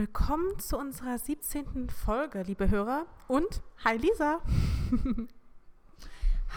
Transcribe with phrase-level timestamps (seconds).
[0.00, 1.90] Willkommen zu unserer 17.
[1.90, 3.04] Folge, liebe Hörer.
[3.28, 4.40] Und hi Lisa.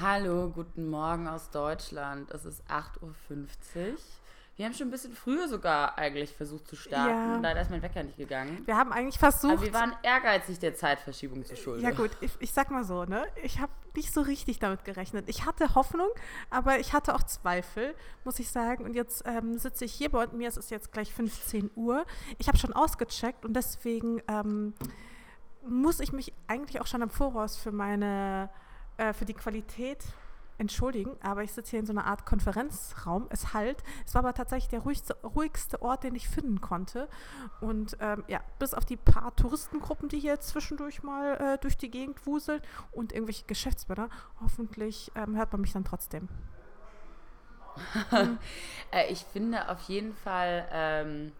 [0.01, 2.31] Hallo, guten Morgen aus Deutschland.
[2.31, 3.97] Es ist 8.50 Uhr.
[4.55, 7.09] Wir haben schon ein bisschen früher sogar eigentlich versucht zu starten.
[7.09, 7.39] Ja.
[7.41, 8.61] Leider ist mein Wecker nicht gegangen.
[8.65, 9.51] Wir haben eigentlich versucht.
[9.51, 11.83] Aber wir waren ehrgeizig der Zeitverschiebung zu schulden.
[11.83, 13.25] ja gut, ich, ich sag mal so, ne?
[13.43, 15.29] Ich habe nicht so richtig damit gerechnet.
[15.29, 16.09] Ich hatte Hoffnung,
[16.49, 18.85] aber ich hatte auch Zweifel, muss ich sagen.
[18.85, 22.05] Und jetzt ähm, sitze ich hier bei mir, es ist jetzt gleich 15 Uhr.
[22.37, 24.73] Ich habe schon ausgecheckt und deswegen ähm,
[25.67, 28.49] muss ich mich eigentlich auch schon im Voraus für meine,
[28.97, 30.03] äh, für die Qualität
[30.63, 33.27] entschuldigen, aber ich sitze hier in so einer Art Konferenzraum.
[33.29, 33.83] Es halt.
[34.05, 37.07] Es war aber tatsächlich der ruhigste, ruhigste Ort, den ich finden konnte.
[37.61, 41.91] Und ähm, ja, bis auf die paar Touristengruppen, die hier zwischendurch mal äh, durch die
[41.91, 44.09] Gegend wuseln und irgendwelche Geschäftsmänner,
[44.41, 46.27] hoffentlich ähm, hört man mich dann trotzdem.
[48.91, 51.31] Äh, ich finde auf jeden Fall ähm,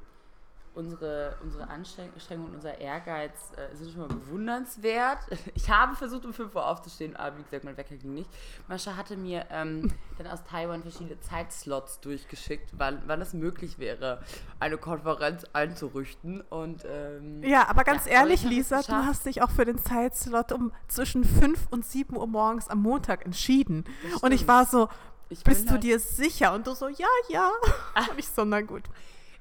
[0.76, 5.20] unsere, unsere Anstrengung und unser Ehrgeiz äh, sind schon mal bewundernswert.
[5.55, 8.30] Ich habe versucht, um 5 Uhr aufzustehen, aber wie gesagt, mein Wecker ging nicht.
[8.68, 14.21] Mascha hatte mir ähm, dann aus Taiwan verschiedene Zeitslots durchgeschickt, wann, wann es möglich wäre,
[14.60, 16.41] eine Konferenz einzurichten.
[16.41, 20.52] Und, ähm, Ja, aber ganz Ja, ehrlich, Lisa, du hast dich auch für den Zeitslot
[20.52, 23.85] um zwischen 5 und 7 Uhr morgens am Montag entschieden.
[24.21, 24.90] Und ich war so,
[25.30, 26.54] ich bist du halt- dir sicher?
[26.54, 27.52] Und du so, ja, ja.
[28.12, 28.84] Und ich so, na gut.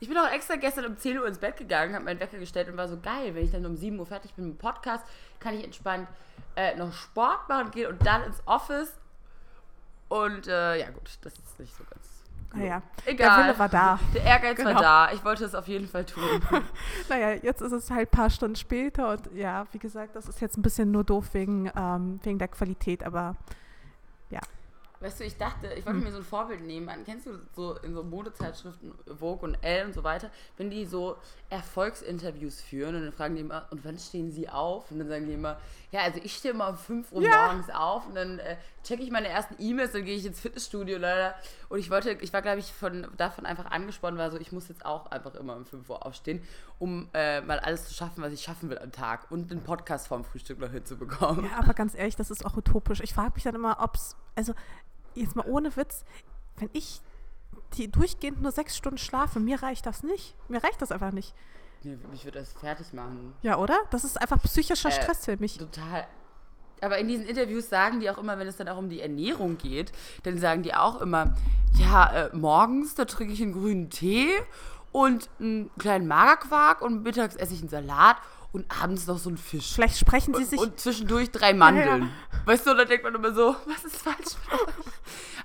[0.02, 2.68] Ich bin auch extra gestern um 10 Uhr ins Bett gegangen, habe meinen Wecker gestellt
[2.68, 5.04] und war so geil, wenn ich dann um 7 Uhr fertig bin mit dem Podcast,
[5.38, 6.08] kann ich entspannt
[6.56, 8.92] äh, noch Sport machen gehen und dann ins Office.
[10.08, 12.24] Und äh, ja gut, das ist nicht so ganz.
[12.52, 13.36] Naja, Egal.
[13.36, 14.00] der Wille war da.
[14.12, 14.74] Der Ehrgeiz Genau.
[14.74, 15.12] war da.
[15.12, 16.24] Ich wollte es auf jeden Fall tun.
[17.08, 20.40] Naja, jetzt ist es halt ein paar Stunden später und ja, wie gesagt, das ist
[20.40, 23.36] jetzt ein bisschen nur doof wegen, ähm, wegen der Qualität, aber
[25.02, 26.88] Weißt du, ich dachte, ich wollte mir so ein Vorbild nehmen.
[26.88, 30.86] An- Kennst du so in so Modezeitschriften, Vogue und Elle und so weiter, wenn die
[30.86, 31.16] so
[31.50, 34.90] Erfolgsinterviews führen und dann fragen die immer, und wann stehen sie auf?
[34.90, 35.58] Und dann sagen die immer,
[35.90, 37.46] ja, also ich stehe immer um 5 Uhr Ja.
[37.46, 40.98] morgens auf und dann äh, checke ich meine ersten E-Mails, dann gehe ich ins Fitnessstudio
[40.98, 41.34] leider.
[41.68, 44.68] Und ich wollte, ich war, glaube ich, von, davon einfach angesprochen, war so, ich muss
[44.68, 46.42] jetzt auch einfach immer um 5 Uhr aufstehen,
[46.78, 50.08] um äh, mal alles zu schaffen, was ich schaffen will am Tag und den Podcast
[50.08, 51.44] vorm Frühstück noch hinzubekommen.
[51.46, 53.00] ja, aber ganz ehrlich, das ist auch utopisch.
[53.00, 54.54] Ich frage mich dann immer, ob es, also
[55.14, 56.04] jetzt mal ohne Witz,
[56.56, 57.00] wenn ich
[57.74, 60.34] die durchgehend nur sechs Stunden schlafe, mir reicht das nicht.
[60.48, 61.34] Mir reicht das einfach nicht.
[61.82, 63.34] Nee, Ich würde das fertig machen.
[63.42, 63.78] Ja, oder?
[63.90, 65.58] Das ist einfach psychischer Äh, Stress für mich.
[65.58, 66.06] Total.
[66.80, 69.56] Aber in diesen Interviews sagen die auch immer, wenn es dann auch um die Ernährung
[69.56, 69.92] geht,
[70.24, 71.34] dann sagen die auch immer,
[71.74, 74.28] ja, äh, morgens, da trinke ich einen grünen Tee
[74.90, 78.16] und einen kleinen Magerquark und mittags esse ich einen Salat
[78.52, 79.72] und abends noch so einen Fisch.
[79.74, 80.58] Vielleicht sprechen sie Und, sich.
[80.60, 82.02] und zwischendurch drei Mandeln.
[82.02, 82.08] Ja,
[82.44, 84.92] Weißt du, da denkt man immer so, was ist falsch mit euch?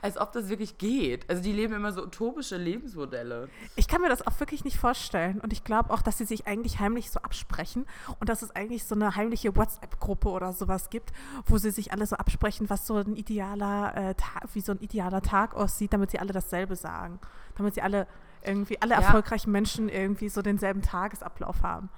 [0.02, 1.28] Als ob das wirklich geht.
[1.30, 3.50] Also die leben immer so utopische Lebensmodelle.
[3.76, 5.40] Ich kann mir das auch wirklich nicht vorstellen.
[5.40, 7.86] Und ich glaube auch, dass sie sich eigentlich heimlich so absprechen
[8.20, 11.12] und dass es eigentlich so eine heimliche WhatsApp-Gruppe oder sowas gibt,
[11.46, 14.80] wo sie sich alle so absprechen, was so ein idealer äh, Tag, wie so ein
[14.80, 17.20] idealer Tag aussieht, damit sie alle dasselbe sagen.
[17.56, 18.06] Damit sie alle
[18.44, 19.00] irgendwie, alle Ja.
[19.02, 21.90] erfolgreichen Menschen irgendwie so denselben Tagesablauf haben.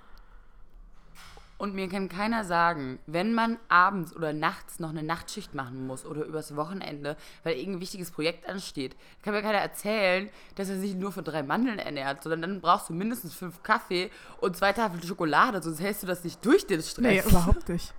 [1.60, 6.06] Und mir kann keiner sagen, wenn man abends oder nachts noch eine Nachtschicht machen muss
[6.06, 10.96] oder übers Wochenende, weil irgendein wichtiges Projekt ansteht, kann mir keiner erzählen, dass er sich
[10.96, 14.10] nur von drei Mandeln ernährt, sondern dann brauchst du mindestens fünf Kaffee
[14.40, 17.26] und zwei Tafeln Schokolade, sonst hältst du das nicht durch, den Stress.
[17.26, 17.94] Nee, überhaupt nicht.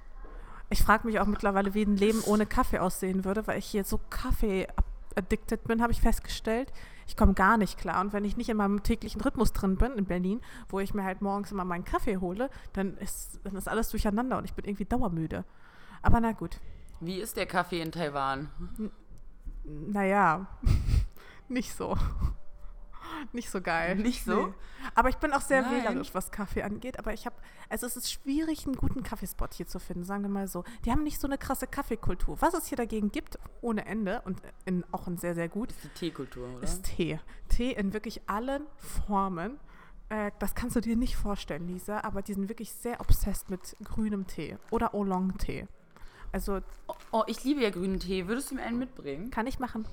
[0.70, 3.84] Ich frage mich auch mittlerweile, wie ein Leben ohne Kaffee aussehen würde, weil ich hier
[3.84, 6.72] so Kaffee-addicted bin, habe ich festgestellt.
[7.10, 8.00] Ich komme gar nicht klar.
[8.00, 11.03] Und wenn ich nicht in meinem täglichen Rhythmus drin bin in Berlin, wo ich mir
[11.03, 14.65] halt morgens immer meinen Kaffee hole, dann ist, dann ist alles durcheinander und ich bin
[14.65, 15.44] irgendwie dauermüde.
[16.03, 16.60] Aber na gut.
[17.00, 18.49] Wie ist der Kaffee in Taiwan?
[19.65, 20.47] Naja,
[21.49, 21.97] nicht so.
[23.32, 23.97] Nicht so geil.
[23.97, 24.54] Nicht so?
[24.94, 25.84] Aber ich bin auch sehr Nein.
[25.84, 26.98] wählerisch, was Kaffee angeht.
[26.98, 27.37] Aber ich habe,
[27.69, 30.65] also es ist schwierig, einen guten Kaffeespot hier zu finden, sagen wir mal so.
[30.84, 32.41] Die haben nicht so eine krasse Kaffeekultur.
[32.41, 35.76] Was es hier dagegen gibt, ohne Ende und in, auch in sehr, sehr gut, Das
[35.76, 36.62] ist die Teekultur, oder?
[36.62, 37.20] ist Tee.
[37.49, 39.59] Tee in wirklich allen Formen.
[40.09, 43.76] Äh, das kannst du dir nicht vorstellen, Lisa, aber die sind wirklich sehr obsessed mit
[43.84, 45.67] grünem Tee oder Oolong-Tee.
[46.32, 48.29] Also oh, oh, ich liebe ja grünen Tee.
[48.29, 49.31] Würdest du mir einen mitbringen?
[49.31, 49.84] kann ich machen.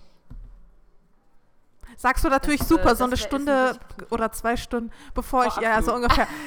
[1.95, 3.79] Sagst du natürlich Das, äh, super, so eine Stunde
[4.09, 6.27] oder zwei Stunden, bevor ich, Vor ja, so ungefähr.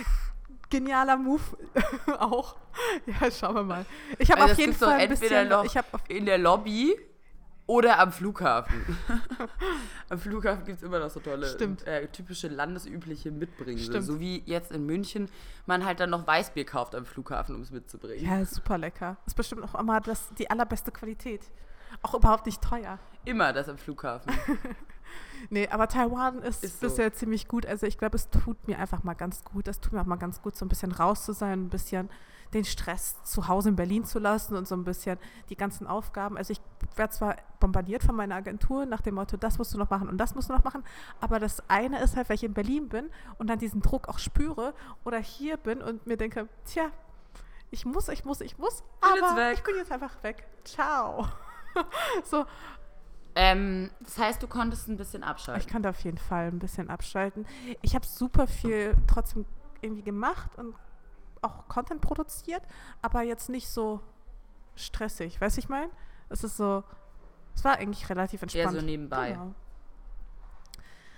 [0.71, 1.43] Genialer Move
[2.21, 2.57] auch.
[3.05, 3.85] Ja, schauen wir mal.
[4.19, 6.97] Ich habe Also auf jeden Fall ein entweder bisschen, noch ich auf in der Lobby
[7.71, 8.99] oder am Flughafen.
[10.09, 11.47] am Flughafen gibt es immer noch so tolle.
[11.85, 13.87] Äh, typische landesübliche Mitbringsel.
[13.87, 14.05] Stimmt.
[14.05, 15.29] So wie jetzt in München
[15.67, 18.25] man halt dann noch Weißbier kauft am Flughafen, um es mitzubringen.
[18.25, 19.17] Ja, super lecker.
[19.27, 21.43] Ist bestimmt auch immer das, die allerbeste Qualität.
[22.03, 22.99] Auch überhaupt nicht teuer.
[23.25, 24.33] Immer das am Flughafen.
[25.49, 26.87] Nee, aber Taiwan ist, Ist so.
[26.87, 27.67] bisher ziemlich gut.
[27.67, 29.69] Also ich glaube, es tut mir einfach mal ganz gut.
[29.69, 32.11] Es tut mir auch mal ganz gut, so ein bisschen raus zu sein, ein bisschen
[32.53, 35.19] den Stress zu Hause in Berlin zu lassen und so ein bisschen
[35.49, 36.37] die ganzen Aufgaben.
[36.37, 36.61] Also ich
[36.97, 40.19] werde zwar bombardiert von meiner Agentur nach dem Motto, das musst du noch machen und
[40.19, 40.83] das musst du noch machen,
[41.21, 44.19] aber das eine ist halt, weil ich in Berlin bin und dann diesen Druck auch
[44.19, 44.75] spüre
[45.05, 46.91] oder hier bin und mir denke, tja,
[47.71, 49.55] ich muss, ich muss, ich muss, aber weg.
[49.59, 50.45] ich bin jetzt einfach weg.
[50.65, 51.29] Ciao.
[52.25, 52.45] so,
[53.35, 55.71] Ähm, das heißt, du konntest ein bisschen ich abschalten.
[55.71, 57.47] kann da auf jeden Fall ein bisschen abschalten.
[57.83, 59.47] Ich habe super viel trotzdem
[59.81, 60.75] irgendwie gemacht und
[61.43, 62.63] auch Content produziert,
[63.03, 64.01] aber jetzt nicht so
[64.75, 65.41] stressig.
[65.41, 65.91] Weißt du, ich meine?
[66.29, 66.85] Es ist so,
[67.55, 68.73] es war eigentlich relativ entspannt.
[68.79, 69.31] so nebenbei.
[69.33, 69.55] Genau.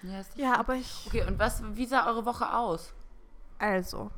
[0.02, 2.92] Ja, ist Ja, aber ich, Okay, und was, wie sah eure Woche aus?
[3.58, 4.10] also,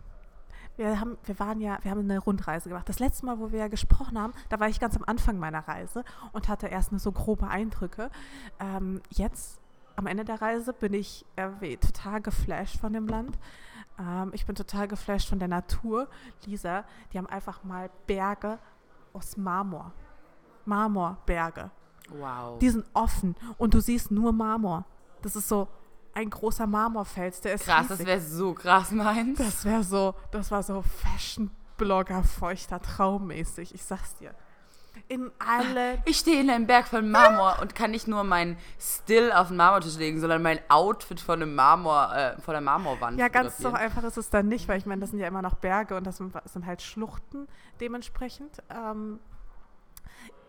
[0.76, 2.88] wir haben, wir waren ja, wir haben eine Rundreise gemacht.
[2.88, 5.66] Das letzte Mal, wo wir ja gesprochen haben, da war ich ganz am Anfang meiner
[5.66, 8.10] Reise und hatte erst nur so grobe Eindrücke.
[8.58, 9.60] Ähm, jetzt,
[9.96, 13.38] am Ende der Reise, bin ich irgendwie total geflasht von dem Land.
[13.98, 16.08] Ähm, ich bin total geflasht von der Natur.
[16.44, 18.58] Lisa, die haben einfach mal Berge
[19.12, 19.92] aus Marmor.
[20.64, 21.70] Marmorberge.
[22.10, 22.58] Wow.
[22.58, 24.84] Die sind offen und du siehst nur Marmor.
[25.22, 25.68] Das ist so
[26.14, 28.06] ein großer Marmorfels, der ist krass, das riesig.
[28.06, 29.38] wäre so krass meins.
[29.38, 34.34] Das wäre so, das war so Fashion-Blogger, feuchter Traummäßig, ich sag's dir.
[35.08, 39.32] In alle, Ich stehe in einem Berg von Marmor und kann nicht nur mein Still
[39.32, 43.18] auf den Marmortisch legen, sondern mein Outfit von einem Marmor, äh, von der Marmorwand.
[43.18, 45.42] ja ganz so einfach ist es dann nicht, weil ich meine, das sind ja immer
[45.42, 47.48] noch Berge und das sind, das sind halt Schluchten
[47.80, 48.62] dementsprechend.
[48.70, 49.18] Ähm,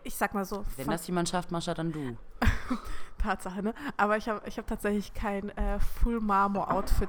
[0.04, 2.16] ich sag mal so, Wenn das jemand schafft, Mascha, dann du.
[3.18, 3.74] Tatsache, ne?
[3.96, 7.08] Aber ich habe ich hab tatsächlich kein äh, Full-Marmor-Outfit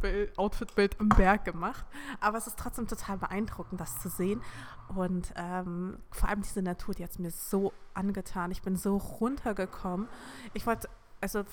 [0.00, 1.84] Bild- Outfit-Bild im Berg gemacht.
[2.20, 4.40] Aber es ist trotzdem total beeindruckend, das zu sehen.
[4.94, 8.50] Und ähm, vor allem diese Natur, die hat es mir so angetan.
[8.50, 10.08] Ich bin so runtergekommen.
[10.54, 10.88] Ich wollte,
[11.20, 11.44] also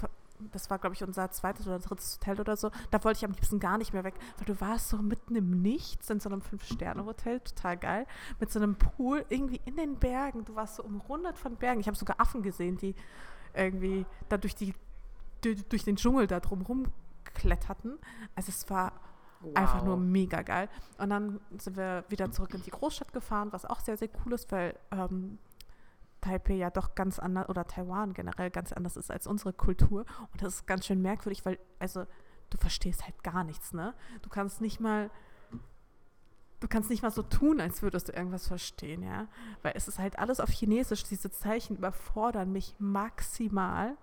[0.54, 2.72] das war, glaube ich, unser zweites oder drittes Hotel oder so.
[2.92, 5.62] Da wollte ich am liebsten gar nicht mehr weg, weil du warst so mitten im
[5.62, 8.08] Nichts in so einem Fünf-Sterne-Hotel, total geil,
[8.40, 10.46] mit so einem Pool irgendwie in den Bergen.
[10.46, 11.82] Du warst so umrundet von Bergen.
[11.82, 12.96] Ich habe sogar Affen gesehen, die
[13.54, 14.74] irgendwie da durch, die,
[15.42, 16.92] durch, den Dschungel da drumherum
[17.34, 17.98] kletterten.
[18.36, 18.94] Also es war
[19.54, 20.70] einfach nur mega geil.
[20.98, 24.34] Und dann sind wir wieder zurück in die Großstadt gefahren, was auch sehr, sehr cool
[24.34, 25.38] ist, weil ähm,
[26.22, 30.06] Taipei ja doch ganz anders, oder Taiwan generell ganz anders ist als unsere Kultur.
[30.32, 32.06] Und das ist ganz schön merkwürdig, weil, also,
[32.50, 33.94] du verstehst halt gar nichts, ne?
[34.22, 35.12] Du kannst nicht mal,
[36.60, 39.28] du kannst nicht mal so tun, als würdest du irgendwas verstehen, ja?
[39.62, 41.04] Weil es ist halt alles auf Chinesisch.
[41.04, 43.96] Diese Zeichen überfordern mich maximal.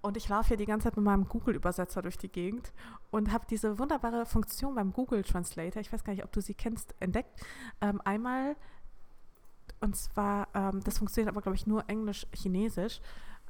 [0.00, 2.72] Und ich laufe hier die ganze Zeit mit meinem Google-Übersetzer durch die Gegend
[3.10, 6.54] und habe diese wunderbare Funktion beim Google Translator, ich weiß gar nicht, ob du sie
[6.54, 7.44] kennst, entdeckt.
[7.80, 8.54] Ähm, einmal,
[9.80, 13.00] und zwar, ähm, das funktioniert aber, glaube ich, nur Englisch-Chinesisch,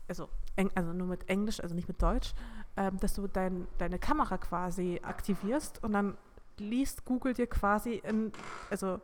[0.08, 2.32] also, eng, also nur mit Englisch, also nicht mit Deutsch,
[2.78, 6.16] ähm, dass du dein, deine Kamera quasi aktivierst und dann
[6.60, 8.32] liest Google dir quasi in,
[8.70, 9.00] also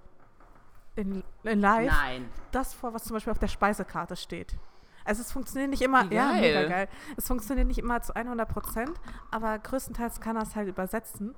[0.97, 2.29] in, in live Nein.
[2.53, 4.57] das vor, was zum Beispiel auf der Speisekarte steht.
[5.05, 6.41] Also es funktioniert nicht immer, Wie ja, geil.
[6.41, 6.89] mega geil.
[7.17, 8.93] Es funktioniert nicht immer zu 100 Prozent,
[9.31, 11.35] aber größtenteils kann er es halt übersetzen.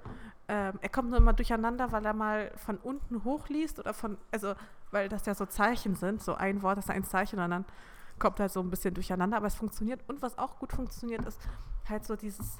[0.49, 4.55] Ähm, er kommt nur immer durcheinander, weil er mal von unten hochliest oder von, also,
[4.93, 7.65] weil das ja so Zeichen sind, so ein Wort ist ein Zeichen und dann
[8.21, 10.01] kommt halt so ein bisschen durcheinander, aber es funktioniert.
[10.07, 11.41] Und was auch gut funktioniert, ist
[11.89, 12.59] halt so dieses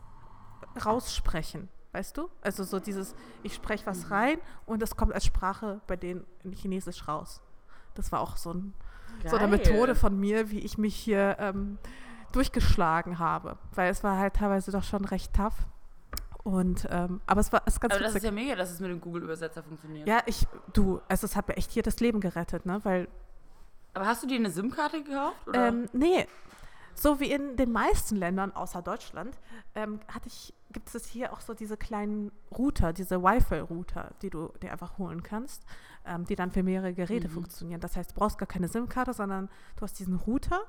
[0.85, 2.29] Raussprechen, weißt du?
[2.43, 6.53] Also so dieses, ich spreche was rein und das kommt als Sprache bei denen in
[6.53, 7.41] Chinesisch raus.
[7.95, 8.75] Das war auch so ein
[9.25, 9.49] so eine.
[9.49, 11.79] Methode von mir, wie ich mich hier ähm,
[12.33, 13.57] durchgeschlagen habe.
[13.75, 15.55] Weil es war halt teilweise doch schon recht tough.
[16.43, 18.91] Und, ähm, aber es war es ganz Aber das ist ja mega, dass es mit
[18.91, 20.07] dem Google-Übersetzer funktioniert.
[20.07, 22.81] Ja, ich, du, also es hat mir echt hier das Leben gerettet, ne?
[22.85, 23.09] Weil,
[23.95, 25.49] Aber hast du dir eine SIM-Karte gekauft?
[25.49, 25.69] Oder?
[25.69, 26.27] ähm, nee,
[26.95, 29.37] so wie in den meisten Ländern außer Deutschland,
[29.75, 34.49] ähm, hatte ich, gibt es hier auch so diese kleinen Router, diese Wi-Fi-Router, die du
[34.61, 35.65] dir einfach holen kannst,
[36.05, 37.33] ähm, die dann für mehrere Geräte Mhm.
[37.33, 37.81] funktionieren.
[37.81, 40.61] Das heißt, du brauchst gar keine SIM-Karte, sondern du hast diesen Router,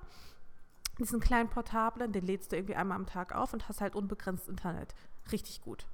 [0.98, 4.48] diesen kleinen portablen, den lädst du irgendwie einmal am Tag auf und hast halt unbegrenzt
[4.48, 4.96] Internet.
[5.34, 5.86] Richtig gut.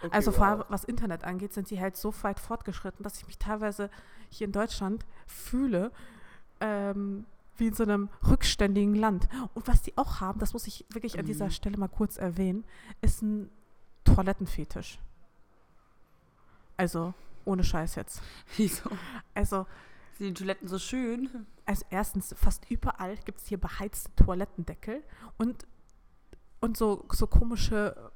[0.00, 3.26] Okay, Also vor allem, was Internet angeht, sind die halt so weit fortgeschritten, dass ich
[3.26, 3.90] mich teilweise
[4.28, 5.90] hier in Deutschland fühle
[6.60, 7.26] ähm,
[7.60, 9.28] wie in so einem rückständigen Land.
[9.54, 11.50] Und was die auch haben, das muss ich wirklich an dieser Mhm.
[11.50, 12.64] Stelle mal kurz erwähnen,
[13.00, 13.50] ist ein
[14.04, 14.98] Toilettenfetisch.
[16.76, 17.14] Also
[17.44, 18.22] ohne Scheiß jetzt.
[18.56, 18.90] Wieso?
[19.34, 19.66] Also,
[20.18, 21.46] Sind die Toiletten so schön?
[21.66, 25.02] also erstens, fast überall gibt es hier beheizte Toilettendeckel
[25.38, 25.66] und,
[26.60, 28.10] und so, so komische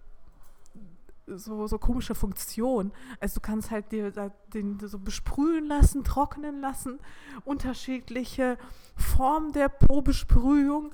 [1.26, 2.92] so, so komische Funktionen.
[3.20, 4.10] Also du kannst halt dir
[4.52, 6.98] den so besprühen lassen, trocknen lassen,
[7.44, 8.58] unterschiedliche
[8.96, 10.92] Formen der Po-Besprühung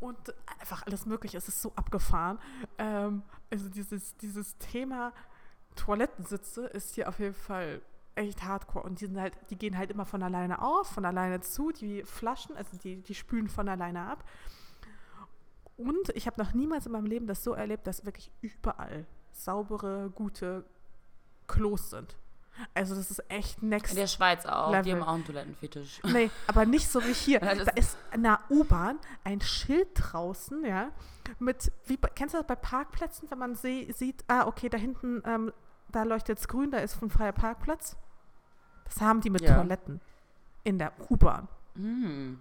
[0.00, 1.38] und einfach alles mögliche.
[1.38, 2.38] Es ist so abgefahren.
[2.78, 5.12] Ähm, also dieses, dieses Thema
[5.76, 7.82] Toilettensitze ist hier auf jeden Fall
[8.14, 8.84] echt hardcore.
[8.84, 12.02] Und die sind halt, die gehen halt immer von alleine auf, von alleine zu, die
[12.04, 14.24] Flaschen, also die, die spülen von alleine ab.
[15.76, 20.10] Und ich habe noch niemals in meinem Leben das so erlebt, dass wirklich überall saubere,
[20.14, 20.64] gute
[21.46, 22.16] Klos sind.
[22.74, 23.92] Also das ist echt next.
[23.92, 24.70] In der Schweiz auch.
[24.70, 24.84] Level.
[24.84, 26.00] Die haben auch einen Toilettenfetisch.
[26.12, 27.40] Nee, aber nicht so wie hier.
[27.40, 30.90] Da ist in der U-Bahn ein Schild draußen, ja,
[31.38, 35.22] mit, wie, kennst du das bei Parkplätzen, wenn man seh, sieht, ah, okay, da hinten,
[35.24, 35.52] ähm,
[35.90, 37.96] da leuchtet es grün, da ist ein freier Parkplatz.
[38.84, 39.56] Das haben die mit Ja.
[39.56, 40.00] Toiletten
[40.64, 41.48] in der U-Bahn.
[41.74, 42.40] Hm.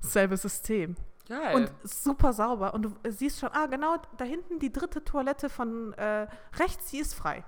[0.00, 0.96] Selbes System.
[1.28, 1.54] Geil.
[1.56, 2.74] Und super sauber.
[2.74, 6.26] Und du siehst schon, ah, genau, da hinten die dritte Toilette von äh,
[6.58, 7.44] rechts, die ist frei.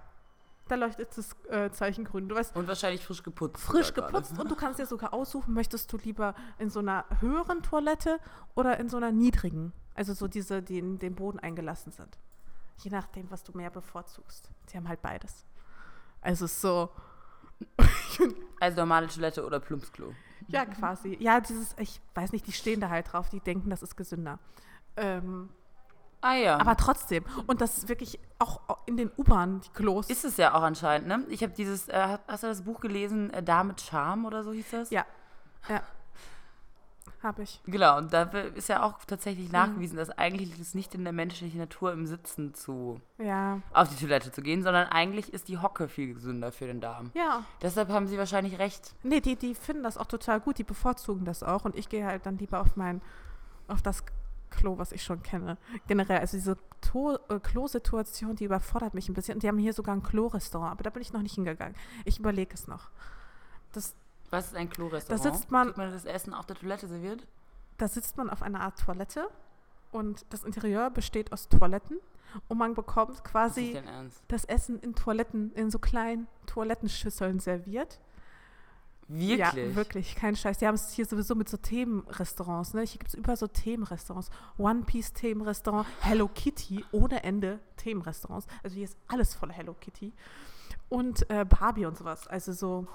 [0.69, 2.29] Da leuchtet das äh, Zeichen grün.
[2.29, 3.61] Du weißt, Und wahrscheinlich frisch geputzt.
[3.63, 4.43] frisch geputzt gerade.
[4.43, 8.21] und du kannst dir sogar aussuchen, möchtest du lieber in so einer höheren Toilette
[8.55, 12.19] oder in so einer niedrigen, also so diese, die in den Boden eingelassen sind.
[12.79, 14.49] Je nachdem, was du mehr bevorzugst.
[14.67, 15.45] Sie haben halt beides.
[16.23, 16.91] Also so,
[18.61, 20.15] Also normale Toilette oder Plumpsklo.
[20.53, 21.17] Ja quasi.
[21.21, 24.39] Ja, dieses, ich weiß nicht, die stehen da halt drauf, die denken, das ist gesünder.
[24.97, 25.49] Ähm,
[26.23, 26.59] Ah ja.
[26.61, 27.25] aber trotzdem.
[27.47, 30.11] Und das ist wirklich auch in den U-Bahnen, die Klos.
[30.11, 31.25] ist es ja auch anscheinend, ne?
[31.29, 34.53] Ich habe dieses, äh, hast du das Buch gelesen, äh, Da mit Charme oder so
[34.53, 34.91] hieß das?
[34.91, 35.07] Ja.
[35.69, 35.83] Ja.
[37.23, 37.61] Habe ich.
[37.67, 39.53] Genau, und da ist ja auch tatsächlich Mhm.
[39.53, 43.61] nachgewiesen, dass eigentlich liegt es nicht in der menschlichen Natur, im Sitzen zu Ja.
[43.75, 47.11] auf die Toilette zu gehen, sondern eigentlich ist die Hocke viel gesünder für den Darm.
[47.15, 47.45] Ja.
[47.61, 48.95] Deshalb haben sie wahrscheinlich recht.
[49.03, 52.07] Nee, die, die finden das auch total gut, die bevorzugen das auch und ich gehe
[52.07, 53.03] halt dann lieber auf mein,
[53.69, 54.03] auf das
[54.49, 55.59] Klo, was ich schon kenne.
[55.87, 59.35] Generell, also diese äh, Klo-Situation, die überfordert mich ein bisschen.
[59.35, 61.77] Und die haben hier sogar ein Klo-Restaurant, aber da bin ich noch nicht hingegangen.
[62.05, 62.89] Ich überlege es noch.
[63.73, 63.95] Das,
[64.31, 65.25] Was ist ein Klo-Restaurant?
[65.25, 67.27] Da sitzt man- Kriegt man das Essen auf der Toilette serviert?
[67.79, 69.27] da sitzt man auf einer Art Toilette
[69.91, 71.99] und das Interieur besteht aus Toiletten
[72.49, 74.23] und man bekommt Das quasi Ernst.
[74.29, 77.99] das Essen in Toiletten, in so kleinen Toilettenschüsseln serviert.
[79.09, 79.39] Wirklich?
[79.39, 80.59] Ja, wirklich, kein Scheiß.
[80.59, 82.75] Die haben es hier sowieso mit so Themenrestaurants.
[82.75, 82.83] Ne?
[82.83, 84.31] Hier gibt es überall so Themenrestaurants.
[84.57, 88.47] One Piece Themenrestaurant, Hello Kitty, ohne Ende Themenrestaurants.
[88.63, 90.13] Also hier ist alles voller Hello Kitty.
[90.89, 92.29] Und äh, Barbie und sowas.
[92.29, 92.87] Also so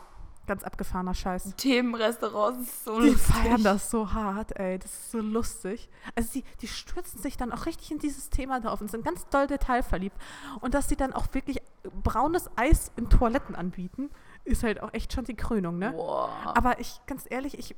[0.47, 1.53] ganz abgefahrener Scheiß.
[1.57, 3.35] Themenrestaurants ist so Die lustig.
[3.35, 4.79] feiern das so hart, ey.
[4.79, 5.89] Das ist so lustig.
[6.15, 9.27] Also die, die stürzen sich dann auch richtig in dieses Thema drauf und sind ganz
[9.29, 10.15] doll detailverliebt.
[10.61, 11.61] Und dass sie dann auch wirklich
[12.03, 14.09] braunes Eis in Toiletten anbieten,
[14.43, 15.91] ist halt auch echt schon die Krönung, ne?
[15.91, 16.29] Boah.
[16.55, 17.75] Aber ich, ganz ehrlich, ich,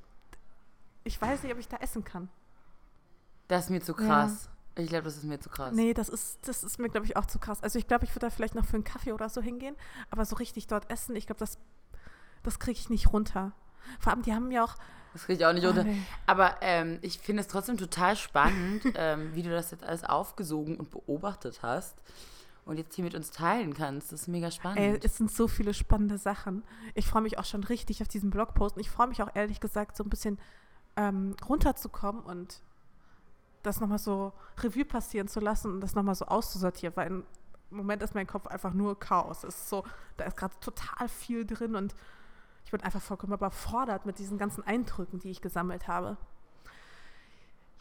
[1.04, 2.30] ich weiß nicht, ob ich da essen kann.
[3.48, 4.50] Das ist mir zu krass.
[4.76, 5.74] Ich glaube, das ist mir zu krass.
[5.74, 7.64] Nee, das ist, das ist mir, glaube ich, auch zu krass.
[7.64, 9.76] Also ich glaube, ich würde da vielleicht noch für einen Kaffee oder so hingehen,
[10.12, 11.58] aber so richtig dort essen, ich glaube, das,
[12.48, 13.52] das kriege ich nicht runter.
[14.00, 14.76] Vor allem, die haben ja auch.
[15.14, 15.84] Das kriege ich auch nicht Oh, runter.
[15.84, 16.02] nee.
[16.26, 20.78] Aber ähm, ich finde es trotzdem total spannend, ähm, wie du das jetzt alles aufgesogen
[20.78, 21.96] und beobachtet hast
[22.66, 24.12] und jetzt hier mit uns teilen kannst.
[24.12, 24.80] Das ist mega spannend.
[24.80, 26.64] Ey, es sind so viele spannende Sachen.
[26.96, 28.76] Ich freue mich auch schon richtig auf diesen Blogpost.
[28.76, 30.38] Und ich freue mich auch ehrlich gesagt, so ein bisschen
[30.98, 32.62] ähm, runterzukommen und
[33.64, 37.24] das nochmal so Revue passieren zu lassen und das nochmal so auszusortieren, weil im
[37.70, 39.44] Moment ist mein Kopf einfach nur Chaos.
[39.44, 39.84] Es ist so,
[40.18, 41.94] da ist gerade total viel drin und
[42.68, 46.18] ich bin einfach vollkommen überfordert mit diesen ganzen Eindrücken, die ich gesammelt habe.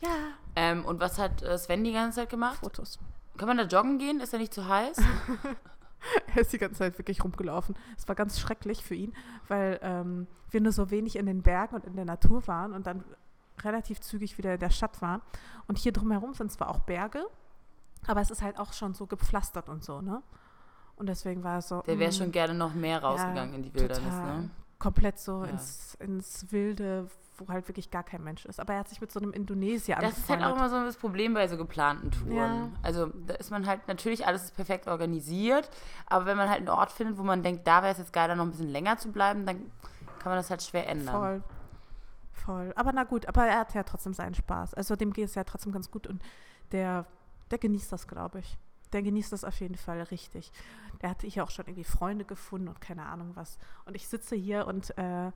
[0.01, 0.11] Ja,
[0.55, 2.59] ähm, und was hat äh, Sven die ganze Zeit gemacht?
[2.61, 3.01] Fotos.
[3.37, 4.21] Kann man da joggen gehen?
[4.21, 4.97] Ist er nicht zu heiß?
[6.37, 7.75] Er ist die ganze Zeit wirklich rumgelaufen.
[7.99, 9.13] Es war ganz schrecklich für ihn,
[9.49, 12.87] weil ähm, wir nur so wenig in den Bergen und in der Natur waren und
[12.87, 13.03] dann
[13.65, 15.21] relativ zügig wieder in der Stadt waren.
[15.67, 17.27] Und hier drumherum sind zwar auch Berge,
[18.07, 20.23] aber es ist halt auch schon so gepflastert und so, ne?
[20.95, 21.83] Und deswegen war es so.
[21.83, 24.43] Der wäre mm, schon gerne noch mehr rausgegangen in die Wildernis, total.
[24.43, 24.51] ne?
[24.87, 25.51] Komplett so Ja.
[25.51, 28.61] ins, ins Wilde, wo halt wirklich gar kein Mensch ist.
[28.61, 30.97] Aber er hat sich mit so einem Indonesier Das ist halt auch immer so das
[30.97, 32.37] Problem bei so geplanten Touren.
[32.37, 32.69] Ja.
[32.83, 35.69] Also da ist man halt, natürlich alles ist perfekt organisiert,
[36.07, 38.29] aber wenn man halt einen Ort findet, wo man denkt, da wäre es jetzt geil,
[38.29, 39.57] da noch ein bisschen länger zu bleiben, dann
[40.21, 41.15] kann man das halt schwer ändern.
[41.15, 41.43] Voll.
[42.33, 42.73] Voll.
[42.77, 44.75] Aber na gut, aber er hat ja trotzdem seinen Spaß.
[44.75, 46.23] Also dem geht es ja trotzdem ganz gut und
[46.73, 47.07] der,
[47.51, 48.57] der genießt das, glaube ich.
[48.93, 50.51] Der genießt das auf jeden Fall richtig.
[51.03, 53.59] Der hatte hier auch schon irgendwie Freunde gefunden und keine Ahnung was.
[53.85, 55.31] Und ich sitze hier und äh,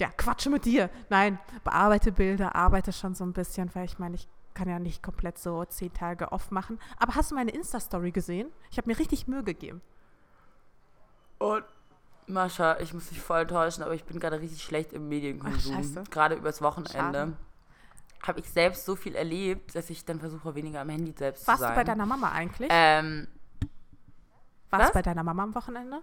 [0.00, 0.88] ja, quatsche mit dir.
[1.10, 5.02] Nein, bearbeite Bilder, arbeite schon so ein bisschen, weil ich meine, ich kann ja nicht
[5.02, 6.78] komplett so zehn Tage off machen.
[6.98, 8.50] Aber hast du meine Insta-Story gesehen?
[8.70, 9.80] Ich habe mir richtig Mühe gegeben.
[11.38, 11.64] Und
[12.26, 15.74] Mascha, ich muss dich voll täuschen, aber ich bin gerade richtig schlecht im Ach, Medienkonsum.
[15.74, 16.04] scheiße.
[16.10, 16.92] gerade übers Wochenende.
[16.92, 17.32] Schade.
[18.22, 21.58] Habe ich selbst so viel erlebt, dass ich dann versuche, weniger am Handy selbst Warst
[21.58, 21.74] zu sein.
[21.74, 22.68] du bei deiner Mama eigentlich?
[22.72, 23.26] Ähm,
[24.70, 24.92] Warst Was?
[24.92, 26.00] du bei deiner Mama am Wochenende?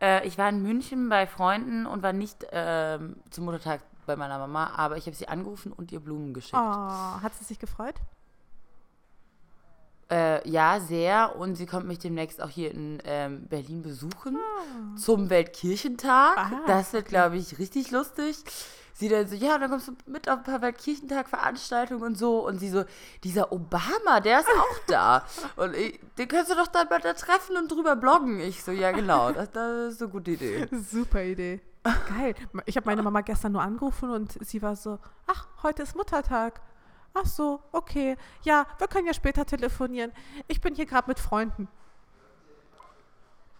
[0.00, 4.38] Äh, ich war in München bei Freunden und war nicht ähm, zum Muttertag bei meiner
[4.38, 6.54] Mama, aber ich habe sie angerufen und ihr Blumen geschickt.
[6.56, 6.60] Oh,
[7.22, 7.94] hat sie sich gefreut?
[10.10, 11.36] Äh, ja, sehr.
[11.36, 14.96] Und sie kommt mich demnächst auch hier in ähm, Berlin besuchen Ah.
[14.96, 16.36] zum Weltkirchentag.
[16.38, 18.36] Ah, das wird, glaube ich, richtig lustig.
[18.94, 22.46] Sie dann so, ja, dann kommst du mit auf ein paar Weltkirchentag-Veranstaltungen und so.
[22.46, 22.84] Und sie so,
[23.22, 25.24] dieser Obama, der ist auch da.
[25.56, 28.40] Und ich, den kannst du doch dann mal da treffen und drüber bloggen.
[28.40, 30.68] Ich so, ja, genau, das, das ist eine gute Idee.
[30.90, 31.60] Super Idee.
[32.18, 32.34] Geil.
[32.66, 36.60] Ich habe meine Mama gestern nur angerufen und sie war so, ach, heute ist Muttertag.
[37.20, 38.16] Ach so, okay.
[38.42, 40.12] Ja, wir können ja später telefonieren.
[40.46, 41.68] Ich bin hier gerade mit Freunden.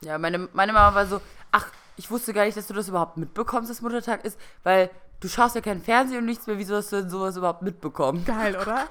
[0.01, 3.17] Ja, meine, meine Mama war so, ach, ich wusste gar nicht, dass du das überhaupt
[3.17, 6.93] mitbekommst, dass Muttertag ist, weil du schaust ja kein Fernsehen und nichts mehr, wieso hast
[6.93, 8.25] du denn sowas überhaupt mitbekommen?
[8.25, 8.87] Geil, oder?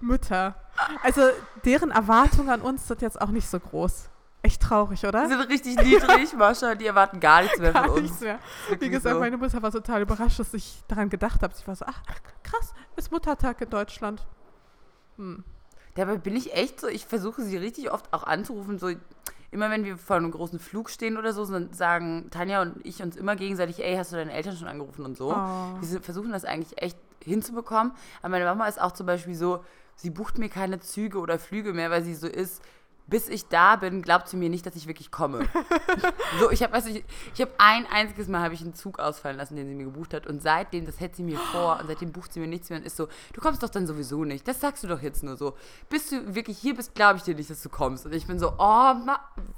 [0.00, 0.54] Mütter.
[1.02, 1.22] Also
[1.64, 4.09] deren Erwartungen an uns sind jetzt auch nicht so groß.
[4.42, 5.28] Echt traurig, Die oder?
[5.28, 8.02] sind richtig niedrig, Mascha, die erwarten gar nichts mehr Gar von uns.
[8.02, 8.38] nichts mehr.
[8.78, 9.20] Wie gesagt, so.
[9.20, 11.54] meine Mutter war total überrascht, dass ich daran gedacht habe.
[11.54, 12.00] Sie war so, ach,
[12.42, 14.26] krass, ist Muttertag in Deutschland.
[15.16, 15.44] Hm.
[15.94, 18.90] Dabei bin ich echt so, ich versuche sie richtig oft auch anzurufen, so
[19.50, 23.02] immer wenn wir vor einem großen Flug stehen oder so, dann sagen Tanja und ich
[23.02, 25.34] uns immer gegenseitig, ey, hast du deine Eltern schon angerufen und so.
[25.34, 25.76] Oh.
[25.80, 27.92] Wir versuchen das eigentlich echt hinzubekommen.
[28.22, 29.64] Aber meine Mama ist auch zum Beispiel so,
[29.96, 32.62] sie bucht mir keine Züge oder Flüge mehr, weil sie so ist,
[33.10, 35.40] bis ich da bin, glaubt sie mir nicht, dass ich wirklich komme.
[36.40, 39.00] so, ich habe, weißt du, ich, ich habe ein einziges Mal habe ich einen Zug
[39.00, 40.26] ausfallen lassen, den sie mir gebucht hat.
[40.28, 42.86] Und seitdem, das hält sie mir vor und seitdem bucht sie mir nichts mehr und
[42.86, 44.46] ist so, du kommst doch dann sowieso nicht.
[44.46, 45.56] Das sagst du doch jetzt nur so.
[45.88, 48.06] Bis du wirklich hier bist, glaube ich dir nicht, dass du kommst.
[48.06, 48.94] Und ich bin so, oh,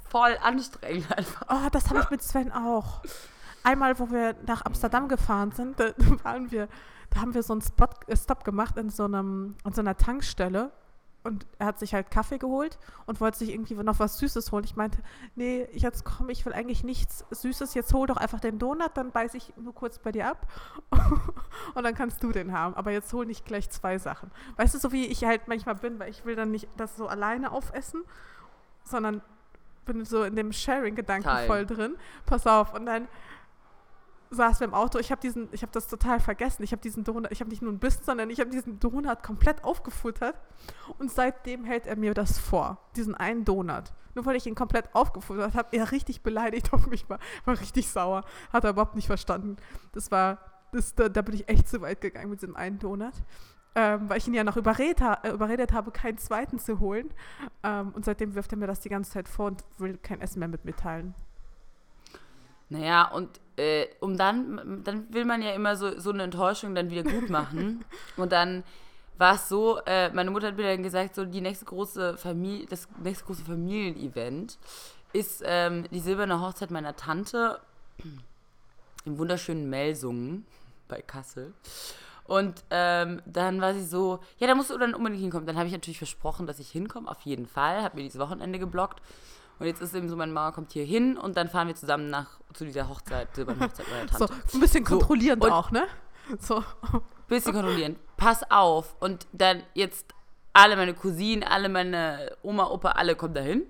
[0.09, 1.45] voll anstrengend einfach.
[1.47, 3.01] Oh, das habe ich mit Sven auch.
[3.63, 5.93] Einmal, wo wir nach Amsterdam gefahren sind, da
[6.23, 6.67] waren wir,
[7.11, 9.95] da haben wir so einen Spot, äh, Stop gemacht in so einem, an so einer
[9.95, 10.71] Tankstelle.
[11.23, 14.65] Und er hat sich halt Kaffee geholt und wollte sich irgendwie noch was Süßes holen.
[14.65, 15.01] Ich meinte,
[15.35, 17.73] nee, jetzt komm, ich will eigentlich nichts Süßes.
[17.75, 20.47] Jetzt hol doch einfach den Donut, dann beiß ich nur kurz bei dir ab.
[21.75, 22.75] und dann kannst du den haben.
[22.75, 24.31] Aber jetzt hol nicht gleich zwei Sachen.
[24.57, 27.07] Weißt du, so wie ich halt manchmal bin, weil ich will dann nicht das so
[27.07, 28.03] alleine aufessen,
[28.83, 29.21] sondern
[29.85, 31.95] bin so in dem Sharing-Gedanken voll drin.
[32.25, 32.73] Pass auf.
[32.73, 33.07] Und dann
[34.33, 34.99] saß wir im Auto.
[34.99, 36.63] Ich habe diesen, das total vergessen.
[36.63, 39.23] Ich habe diesen Donut, ich habe nicht nur einen Bissen, sondern ich habe diesen Donut
[39.23, 40.35] komplett aufgefuttert.
[40.97, 43.93] Und seitdem hält er mir das vor, diesen einen Donut.
[44.15, 47.89] Nur weil ich ihn komplett aufgefuttert habe, er richtig beleidigt auf mich war, war richtig
[47.89, 48.23] sauer.
[48.51, 49.57] Hat er überhaupt nicht verstanden.
[49.93, 50.39] Das war,
[50.71, 53.13] das, da, da bin ich echt zu weit gegangen mit diesem einen Donut.
[53.75, 57.11] Ähm, weil ich ihn ja noch überredet, äh, überredet habe, keinen zweiten zu holen.
[57.63, 60.39] Ähm, und seitdem wirft er mir das die ganze Zeit vor und will kein Essen
[60.39, 61.15] mehr mit mir teilen.
[62.73, 66.89] Naja, und äh, um dann, dann will man ja immer so, so eine Enttäuschung dann
[66.89, 67.85] wieder gut machen.
[68.17, 68.63] und dann
[69.19, 72.65] war es so, äh, meine Mutter hat mir dann gesagt, so die nächste große Familie,
[72.65, 74.57] das nächste große Familienevent
[75.13, 77.59] ist ähm, die silberne Hochzeit meiner Tante
[79.05, 80.47] im wunderschönen Melsungen
[80.87, 81.53] bei Kassel.
[82.25, 85.45] Und ähm, dann war sie so, ja, da musst du dann unbedingt hinkommen.
[85.45, 87.83] Dann habe ich natürlich versprochen, dass ich hinkomme, auf jeden Fall.
[87.83, 88.99] Habe mir dieses Wochenende geblockt.
[89.59, 92.09] Und jetzt ist eben so, meine Mama kommt hier hin und dann fahren wir zusammen
[92.09, 94.33] nach zu dieser Hochzeit, silbernen Hochzeit meiner So, Tante.
[94.53, 95.85] ein bisschen So, kontrollierend und- auch, ne?
[96.39, 96.63] So.
[97.27, 97.95] Bisschen kontrollieren.
[98.17, 98.95] Pass auf.
[98.99, 100.13] Und dann jetzt
[100.53, 103.63] alle meine Cousinen, alle meine Oma, Opa, alle kommen dahin.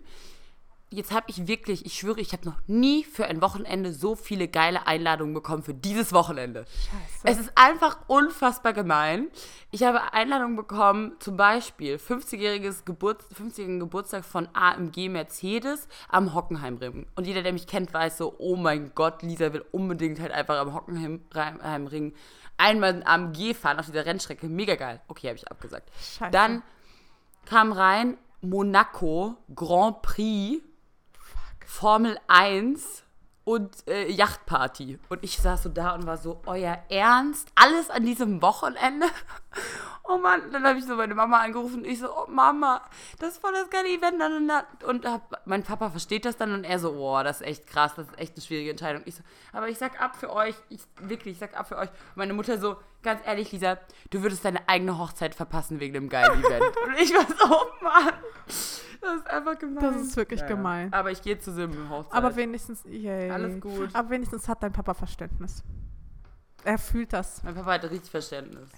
[0.93, 4.47] Jetzt habe ich wirklich, ich schwöre, ich habe noch nie für ein Wochenende so viele
[4.47, 6.65] geile Einladungen bekommen für dieses Wochenende.
[6.65, 7.21] Scheiße.
[7.23, 9.29] Es ist einfach unfassbar gemein.
[9.71, 17.07] Ich habe Einladungen bekommen, zum Beispiel 50-jähriges Geburt, 50 Geburtstag von AMG Mercedes am Hockenheimring.
[17.15, 20.59] Und jeder, der mich kennt, weiß so, oh mein Gott, Lisa will unbedingt halt einfach
[20.59, 22.13] am Hockenheimring
[22.57, 24.47] einmal ein AMG fahren auf dieser Rennstrecke.
[24.47, 25.01] Mega geil.
[25.07, 25.89] Okay, habe ich abgesagt.
[26.19, 26.29] Scheiße.
[26.29, 26.61] Dann
[27.45, 30.61] kam rein Monaco Grand Prix
[31.65, 33.03] Formel 1
[33.43, 34.99] und äh, Yachtparty.
[35.09, 37.49] Und ich saß so da und war so, euer Ernst?
[37.55, 39.07] Alles an diesem Wochenende?
[40.05, 42.81] Oh Mann, dann habe ich so meine Mama angerufen und ich so, oh Mama,
[43.19, 44.21] das ist voll das geile Event.
[44.21, 47.67] Und, und hab, mein Papa versteht das dann und er so, oh, das ist echt
[47.67, 49.03] krass, das ist echt eine schwierige Entscheidung.
[49.05, 51.89] Ich so, aber ich sag ab für euch, ich, wirklich, ich sag ab für euch.
[51.89, 53.77] Und meine Mutter so, ganz ehrlich, Lisa,
[54.09, 56.63] du würdest deine eigene Hochzeit verpassen wegen dem geilen Event.
[56.85, 58.13] und ich war so, oh Mann,
[58.45, 59.83] das ist einfach gemein.
[59.83, 60.91] Das ist wirklich gemein.
[60.91, 62.13] Aber ich gehe zu Silben Hochzeit.
[62.13, 63.29] Aber wenigstens, yay.
[63.29, 63.89] Alles gut.
[63.93, 65.63] Aber wenigstens hat dein Papa Verständnis.
[66.65, 67.43] Er fühlt das.
[67.43, 68.69] Mein Papa hatte richtig Verständnis.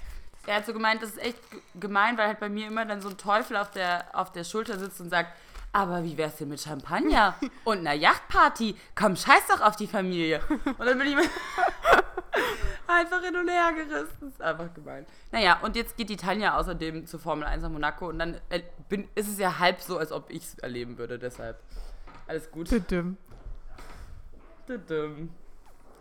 [0.47, 1.39] Er hat so gemeint, das ist echt
[1.79, 4.77] gemein, weil halt bei mir immer dann so ein Teufel auf der, auf der Schulter
[4.77, 5.31] sitzt und sagt,
[5.71, 8.75] aber wie wär's denn mit Champagner und einer Yachtparty?
[8.95, 10.41] Komm, scheiß doch auf die Familie.
[10.47, 11.17] Und dann bin ich
[12.87, 14.17] einfach hin und her gerissen.
[14.21, 15.05] Das ist einfach gemein.
[15.31, 18.61] Naja, und jetzt geht die Tanja außerdem zur Formel 1 nach Monaco und dann äh,
[18.87, 21.59] bin, ist es ja halb so, als ob ich es erleben würde, deshalb.
[22.27, 22.71] Alles gut.
[22.71, 23.17] Düdüm.
[24.69, 25.29] Düdüm.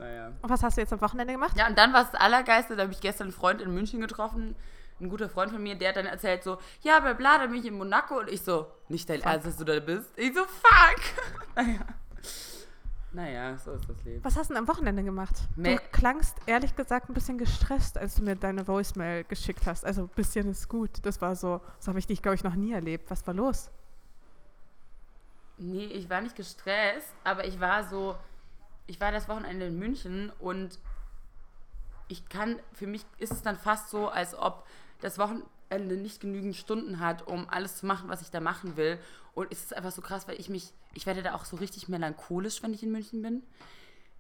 [0.05, 0.33] Naja.
[0.43, 1.57] Und was hast du jetzt am Wochenende gemacht?
[1.57, 4.01] Ja, und dann war es das Allergeiste, da habe ich gestern einen Freund in München
[4.01, 4.55] getroffen,
[5.01, 7.57] ein guter Freund von mir, der hat dann erzählt so, ja, bla bla, da bin
[7.57, 10.11] ich in Monaco und ich so, nicht dein Ernst, dass du da bist?
[10.17, 11.01] Ich so, fuck!
[11.57, 11.81] naja.
[13.13, 14.25] Naja, so ist das Leben.
[14.25, 15.35] Was hast du denn am Wochenende gemacht?
[15.55, 19.85] Me- du klangst ehrlich gesagt ein bisschen gestresst, als du mir deine Voicemail geschickt hast.
[19.87, 20.91] Also ein bisschen ist gut.
[21.03, 23.09] Das war so, so habe ich dich, glaube ich, noch nie erlebt.
[23.13, 23.71] Was war los?
[25.59, 28.17] Nee, ich war nicht gestresst, aber ich war so,
[28.87, 30.79] ich war das Wochenende in München und
[32.09, 34.67] ich kann, für mich ist es dann fast so, als ob
[35.01, 38.99] das Wochenende nicht genügend Stunden hat, um alles zu machen, was ich da machen will.
[39.35, 41.89] Und es ist einfach so krass, weil ich mich, ich werde da auch so richtig
[41.89, 43.43] melancholisch, wenn ich in München bin.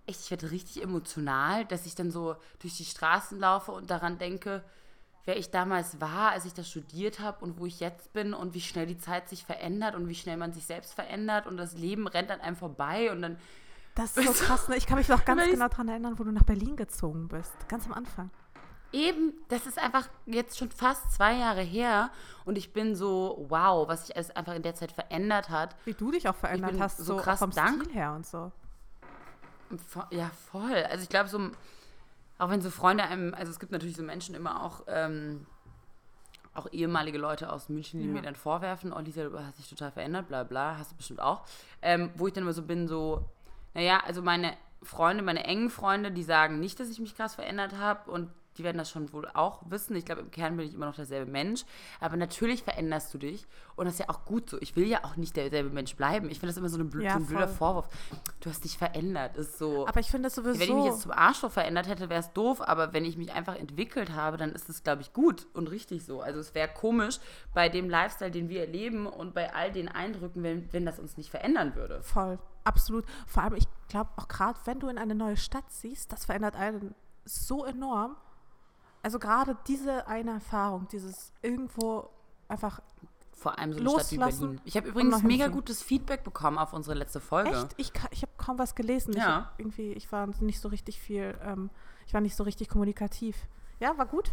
[0.07, 4.19] Echt, ich werde richtig emotional, dass ich dann so durch die Straßen laufe und daran
[4.19, 4.65] denke,
[5.25, 8.55] wer ich damals war, als ich das studiert habe und wo ich jetzt bin und
[8.55, 11.75] wie schnell die Zeit sich verändert und wie schnell man sich selbst verändert und das
[11.75, 13.39] Leben rennt an einem vorbei und dann
[13.95, 14.69] Das ist so krass.
[14.69, 14.77] Ne?
[14.77, 17.53] Ich kann mich noch ganz genau daran erinnern, wo du nach Berlin gezogen bist.
[17.69, 18.31] Ganz am Anfang.
[18.93, 22.11] eben, das ist einfach jetzt schon fast zwei Jahre her
[22.45, 25.75] und ich bin so, wow, was sich alles einfach in der Zeit verändert hat.
[25.85, 28.53] Wie du dich auch verändert hast, so so, krass vom dank- Stil her und so.
[30.11, 30.85] Ja, voll.
[30.91, 31.41] Also ich glaube, so,
[32.39, 35.47] auch wenn so Freunde einem, also es gibt natürlich so Menschen immer auch, ähm,
[36.55, 38.13] auch ehemalige Leute aus München, die Ja.
[38.13, 41.21] mir dann vorwerfen, oh Lisa, du hast dich total verändert, bla bla, hast du bestimmt
[41.21, 41.43] auch.
[41.83, 43.25] Ähm, wo ich dann immer so bin, so,
[43.75, 47.77] naja, also meine Freunde, meine engen Freunde, die sagen nicht, dass ich mich krass verändert
[47.77, 49.97] habe und die werden das schon wohl auch wissen.
[49.97, 51.65] Ich glaube, im Kern bin ich immer noch derselbe Mensch.
[52.01, 53.47] Aber natürlich veränderst du dich.
[53.77, 54.59] Und das ist ja auch gut so.
[54.61, 56.31] Ich will ja auch nicht derselbe Mensch bleiben.
[56.31, 57.57] Ich finde das immer so, eine blö Ja, so ein blöder voll.
[57.57, 57.89] Vorwurf.
[58.41, 59.37] Du hast dich verändert.
[59.37, 59.87] Ist so.
[59.87, 60.61] Aber ich finde es sowieso.
[60.61, 63.33] Wenn ich mich jetzt zum Arschloch verändert hätte, wäre es doof, aber wenn ich mich
[63.33, 66.21] einfach entwickelt habe, dann ist es, glaube ich, gut und richtig so.
[66.21, 67.19] Also es wäre komisch
[67.53, 71.17] bei dem Lifestyle, den wir erleben und bei all den Eindrücken, wenn, wenn das uns
[71.17, 72.03] nicht verändern würde.
[72.03, 73.05] Voll, absolut.
[73.27, 76.55] Vor allem, ich glaube auch gerade, wenn du in eine neue Stadt ziehst, das verändert
[76.55, 78.17] einen so enorm.
[79.05, 82.09] Also gerade diese eine Erfahrung, dieses irgendwo
[82.49, 82.81] einfach,
[83.33, 84.61] Vor allem so eine Stadt wie Loslassen Berlin.
[84.65, 87.51] Ich habe übrigens noch mega gutes Feedback bekommen auf unsere letzte Folge.
[87.51, 89.11] echt, ich, ich habe kaum was gelesen.
[89.13, 89.51] Ich, Ja.
[89.51, 91.69] hab irgendwie, ich war nicht so richtig viel, ähm,
[92.07, 93.37] ich war nicht so richtig kommunikativ.
[93.79, 94.33] Ja, war gut.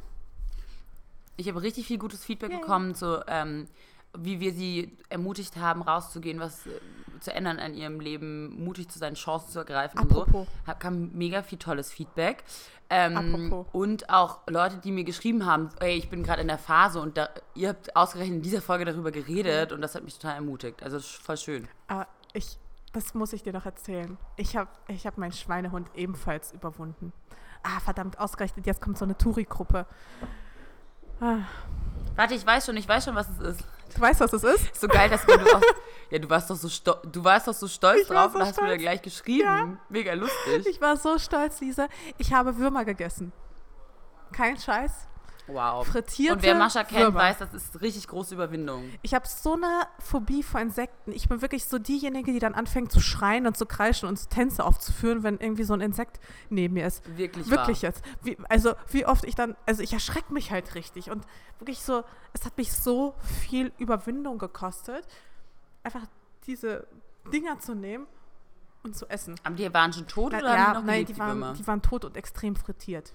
[1.36, 2.62] Ich habe richtig viel gutes Feedback Yay.
[2.62, 3.68] bekommen, zu, ähm,
[4.18, 6.72] wie wir sie ermutigt haben, rauszugehen, was äh,
[7.20, 10.26] zu ändern an ihrem Leben, mutig zu sein, Chancen zu ergreifen Apropos.
[10.26, 10.68] und so.
[10.68, 12.44] Hab, kam mega viel tolles Feedback.
[12.90, 13.68] Ähm, Apropos.
[13.72, 17.18] Und auch Leute, die mir geschrieben haben, ey, ich bin gerade in der Phase und
[17.18, 20.84] da, ihr habt ausgerechnet in dieser Folge darüber geredet und das hat mich total ermutigt.
[20.84, 21.68] Also voll schön.
[21.88, 22.58] Aber ich,
[22.92, 24.18] das muss ich dir noch erzählen.
[24.36, 27.14] Ich habe ich hab meinen Schweinehund ebenfalls überwunden.
[27.64, 29.86] Ah, verdammt, ausgerechnet, jetzt kommt so eine Touri-Gruppe.
[31.22, 31.38] Ah,
[32.16, 33.64] Warte, ich weiß schon, ich weiß schon, was es ist.
[33.96, 34.72] Du weißt, was es ist?
[34.72, 35.62] Ist so geil, dass du auch,
[36.10, 38.42] ja, du warst doch so stolz, du warst doch so stolz Ich drauf so und
[38.42, 38.70] hast mir stolz.
[38.72, 39.44] dann gleich geschrieben.
[39.44, 39.78] Ja.
[39.90, 40.68] Mega lustig.
[40.68, 41.88] Ich war so stolz, Lisa.
[42.18, 43.32] Ich habe Würmer gegessen.
[44.32, 45.08] Kein Scheiß.
[45.54, 45.88] Wow.
[45.88, 47.20] Frittierte Und wer Mascha kennt, Würmer.
[47.20, 48.90] weiß, das ist richtig große Überwindung.
[49.02, 51.12] Ich habe so eine Phobie vor Insekten.
[51.12, 54.64] Ich bin wirklich so diejenige, die dann anfängt zu schreien und zu kreischen und Tänze
[54.64, 57.04] aufzuführen, wenn irgendwie so ein Insekt neben mir ist.
[57.18, 57.90] Wirklich, Wirklich wahr.
[57.90, 58.04] jetzt.
[58.24, 61.26] Wie, also wie oft ich dann, also ich erschrecke mich halt richtig und
[61.60, 65.06] wirklich so, es hat mich so viel Überwindung gekostet,
[65.84, 66.02] einfach
[66.48, 66.88] diese
[67.32, 68.08] Dinger zu nehmen
[68.84, 69.36] und zu essen.
[69.44, 71.68] Aber die waren schon tot Na, oder haben ja, die noch nein, die waren, die
[71.68, 73.14] waren tot und extrem frittiert.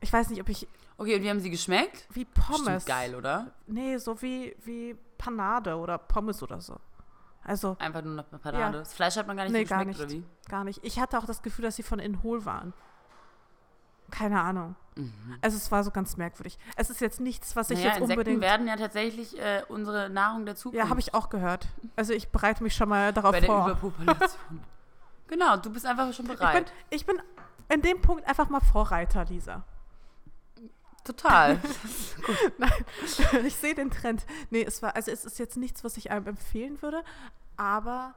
[0.00, 0.66] Ich weiß nicht, ob ich
[1.02, 2.06] Okay, und wie haben sie geschmeckt?
[2.12, 2.58] wie Pommes.
[2.64, 3.50] Bestimmt geil, oder?
[3.66, 6.76] Nee, so wie, wie Panade oder Pommes oder so.
[7.44, 8.58] Also Einfach nur eine Panade.
[8.60, 8.70] Ja.
[8.70, 10.22] Das Fleisch hat man gar nicht Nee, so gar geschmeckt, nicht.
[10.24, 10.48] oder wie?
[10.50, 10.84] gar nicht.
[10.84, 12.72] Ich hatte auch das Gefühl, dass sie von innen hohl waren.
[14.12, 14.76] Keine Ahnung.
[14.94, 15.38] Mhm.
[15.40, 16.58] Also es war so ganz merkwürdig.
[16.76, 18.40] Es ist jetzt nichts, was ich Naja, jetzt Insekten unbedingt.
[18.42, 20.84] werden ja tatsächlich äh, unsere Nahrung der Zukunft.
[20.84, 21.66] Ja, habe ich auch gehört.
[21.96, 23.64] Also ich bereite mich schon mal darauf Bei der vor.
[23.70, 24.60] Überpopulation.
[25.26, 26.72] genau, du bist einfach schon Ich bin, bereit.
[26.90, 27.20] ich bin
[27.70, 29.64] in dem Punkt einfach mal Vorreiter, Lisa.
[31.04, 31.60] Total.
[32.58, 32.84] Nein,
[33.46, 34.24] ich sehe den Trend.
[34.50, 37.02] Nee, es war, also es ist jetzt nichts, was ich einem empfehlen würde,
[37.56, 38.14] aber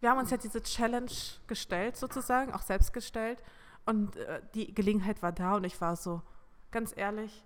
[0.00, 1.10] wir haben uns ja diese Challenge
[1.46, 3.38] gestellt, sozusagen, auch selbst gestellt.
[3.84, 6.22] Und äh, die Gelegenheit war da und ich war so,
[6.70, 7.44] ganz ehrlich,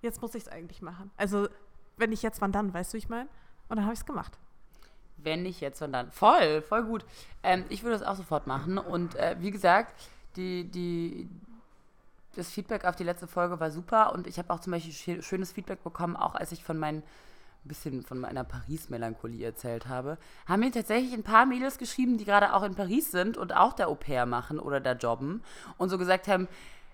[0.00, 1.10] jetzt muss ich es eigentlich machen.
[1.16, 1.48] Also,
[1.96, 3.28] wenn nicht jetzt, wann dann, weißt du, wie ich meine?
[3.68, 4.38] Und dann habe ich es gemacht.
[5.16, 7.04] Wenn nicht jetzt, sondern voll, voll gut.
[7.42, 8.78] Ähm, ich würde das auch sofort machen.
[8.78, 9.94] Und äh, wie gesagt,
[10.36, 11.28] die, die,
[12.36, 14.12] das Feedback auf die letzte Folge war super.
[14.12, 17.02] Und ich habe auch zum Beispiel schö- schönes Feedback bekommen, auch als ich von meinen
[17.62, 20.16] ein bisschen von meiner Paris-Melancholie erzählt habe,
[20.46, 23.74] haben mir tatsächlich ein paar Mädels geschrieben, die gerade auch in Paris sind und auch
[23.74, 25.42] der Au-pair machen oder da jobben
[25.76, 26.48] und so gesagt haben,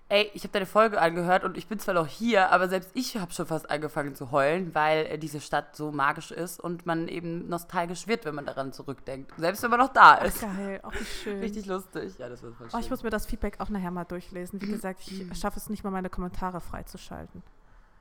[0.09, 3.17] ey, ich habe deine Folge angehört und ich bin zwar noch hier, aber selbst ich
[3.17, 7.07] habe schon fast angefangen zu heulen, weil äh, diese Stadt so magisch ist und man
[7.07, 9.33] eben nostalgisch wird, wenn man daran zurückdenkt.
[9.37, 10.43] Selbst wenn man noch da ist.
[10.43, 11.39] Ach, geil, auch wie schön.
[11.39, 12.17] Richtig lustig.
[12.17, 12.79] Ja, das war voll schön.
[12.79, 14.61] Oh, ich muss mir das Feedback auch nachher mal durchlesen.
[14.61, 17.43] Wie gesagt, ich schaffe es nicht mal, meine Kommentare freizuschalten.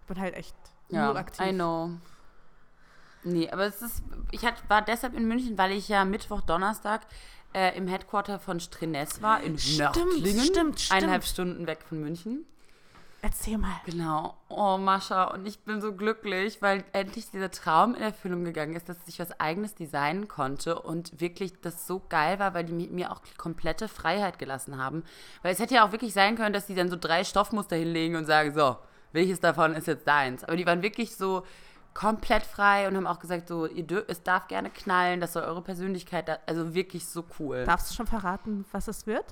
[0.03, 0.55] Ich bin halt echt
[0.89, 1.45] ja, null aktiv.
[1.45, 1.91] I know.
[3.25, 7.01] Nee, aber es ist, ich war deshalb in München, weil ich ja Mittwoch, Donnerstag
[7.57, 10.45] äh, im Headquarter von Strenes war, in Stimmt, Nördlingen.
[10.45, 10.93] stimmt, stimmt.
[10.97, 12.45] Eineinhalb Stunden weg von München.
[13.23, 13.81] Erzähl mal.
[13.87, 14.37] Genau.
[14.49, 18.89] Oh, Mascha, und ich bin so glücklich, weil endlich dieser Traum in Erfüllung gegangen ist,
[18.89, 22.91] dass ich was eigenes designen konnte und wirklich das so geil war, weil die mi-
[22.91, 25.03] mir auch komplette Freiheit gelassen haben.
[25.43, 28.15] Weil es hätte ja auch wirklich sein können, dass die dann so drei Stoffmuster hinlegen
[28.17, 28.77] und sagen, so,
[29.13, 30.45] welches davon ist jetzt deins?
[30.45, 31.45] Aber die waren wirklich so
[31.97, 35.45] komplett frei und haben auch gesagt, so, ihr dür es darf gerne knallen, das soll
[35.45, 37.65] eure Persönlichkeit, da also wirklich so cool.
[37.65, 39.25] Darfst du schon verraten, was es wird?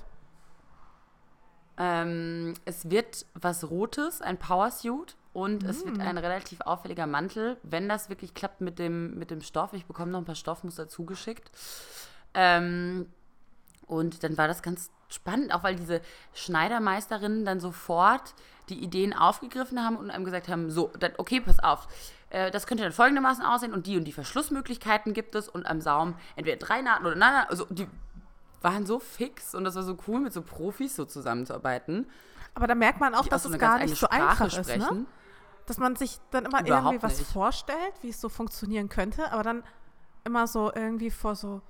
[1.77, 5.89] Ähm, es wird was Rotes, ein Powersuit und es Mm.
[5.89, 9.73] wird ein relativ auffälliger Mantel, wenn das wirklich klappt mit dem, mit dem Stoff.
[9.73, 11.51] Ich bekomme noch ein paar Stoffmuster zugeschickt.
[12.33, 13.07] Ähm,
[13.85, 16.01] und dann war das ganz spannend, auch weil diese
[16.33, 18.33] Schneidermeisterinnen dann sofort
[18.69, 21.87] die Ideen aufgegriffen haben und einem gesagt haben, so, dann, okay, pass auf,
[22.29, 25.81] äh, das könnte dann folgendermaßen aussehen und die und die Verschlussmöglichkeiten gibt es und am
[25.81, 27.87] Saum entweder drei Naht oder nein, nein, also die
[28.61, 32.07] waren so fix und das war so cool, mit so Profis so zusammenzuarbeiten,
[32.55, 34.57] Aber da merkt man auch, die auch dass so es gar nicht so einfach ist,
[34.57, 34.63] ne?
[34.63, 35.07] sprechen.
[35.67, 37.31] Dass man sich dann immer Überhaupt irgendwie was nicht.
[37.31, 39.63] vorstellt, wie es so funktionieren könnte, aber dann
[40.23, 41.61] immer so irgendwie vor so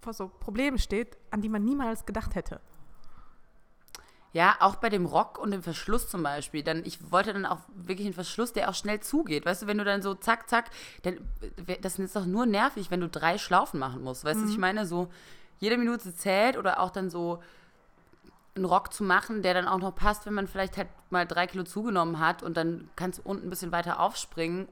[0.00, 2.60] vor so Problemen steht, an die man niemals gedacht hätte.
[4.34, 6.62] Ja, auch bei dem Rock und dem Verschluss zum Beispiel.
[6.62, 9.46] Dann, ich wollte dann auch wirklich einen Verschluss, der auch schnell zugeht.
[9.46, 10.66] Weißt du, wenn du dann so zack, zack,
[11.02, 11.14] dann,
[11.66, 14.24] äh, das ist doch nur nervig, wenn du drei Schlaufen machen musst.
[14.24, 14.50] Weißt du, Mhm.
[14.50, 15.08] ich meine, so
[15.60, 17.42] jede Minute zählt oder auch dann so
[18.54, 21.46] einen Rock zu machen, der dann auch noch passt, wenn man vielleicht halt mal drei
[21.46, 24.68] Kilo zugenommen hat und dann kannst du unten ein bisschen weiter aufspringen.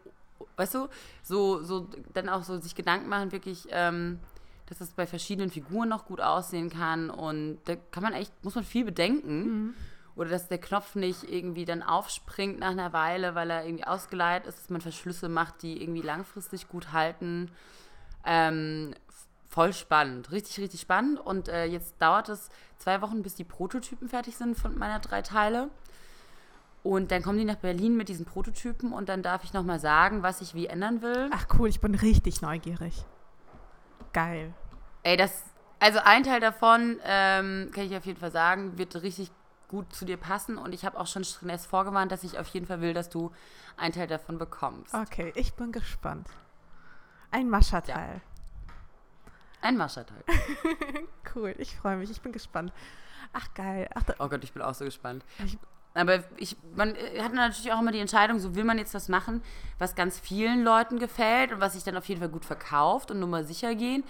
[0.56, 0.88] Weißt du,
[1.22, 4.18] so, so dann auch so sich Gedanken machen, wirklich, ähm,
[4.66, 8.54] dass das bei verschiedenen Figuren noch gut aussehen kann und da kann man echt, muss
[8.54, 9.74] man viel bedenken.
[10.16, 14.46] Oder dass der Knopf nicht irgendwie dann aufspringt nach einer Weile, weil er irgendwie ausgeleiert
[14.46, 17.50] ist, dass man Verschlüsse macht, die irgendwie langfristig gut halten.
[18.24, 18.94] Ähm,
[19.50, 21.20] voll spannend, richtig, richtig spannend.
[21.20, 22.48] Und äh, jetzt dauert es
[22.78, 25.68] zwei Wochen, bis die Prototypen fertig sind von meiner drei Teile.
[26.82, 30.22] Und dann kommen die nach Berlin mit diesen Prototypen und dann darf ich nochmal sagen,
[30.22, 31.28] was ich wie ändern will.
[31.32, 33.04] Ach cool, ich bin richtig neugierig.
[34.16, 34.54] Geil.
[35.02, 35.44] Ey, das,
[35.78, 39.30] also ein Teil davon, ähm, kann ich auf jeden Fall sagen, wird richtig
[39.68, 40.56] gut zu dir passen.
[40.56, 43.30] Und ich habe auch schon Stress vorgewarnt, dass ich auf jeden Fall will, dass du
[43.76, 44.94] einen Teil davon bekommst.
[44.94, 46.28] Okay, ich bin gespannt.
[47.30, 48.22] Ein Mascha-Teil.
[49.60, 50.24] Ein Mascherteil.
[51.34, 52.72] Cool, ich freue mich, ich bin gespannt.
[53.34, 53.90] Ach geil.
[53.94, 55.22] Ach, Oh Gott, ich bin auch so gespannt.
[55.44, 55.58] Ich-
[55.96, 59.08] Aber ich, man äh, hat natürlich auch immer die Entscheidung, so will man jetzt was
[59.08, 59.42] machen,
[59.78, 63.18] was ganz vielen Leuten gefällt und was sich dann auf jeden Fall gut verkauft und
[63.18, 64.04] nur mal sicher gehen.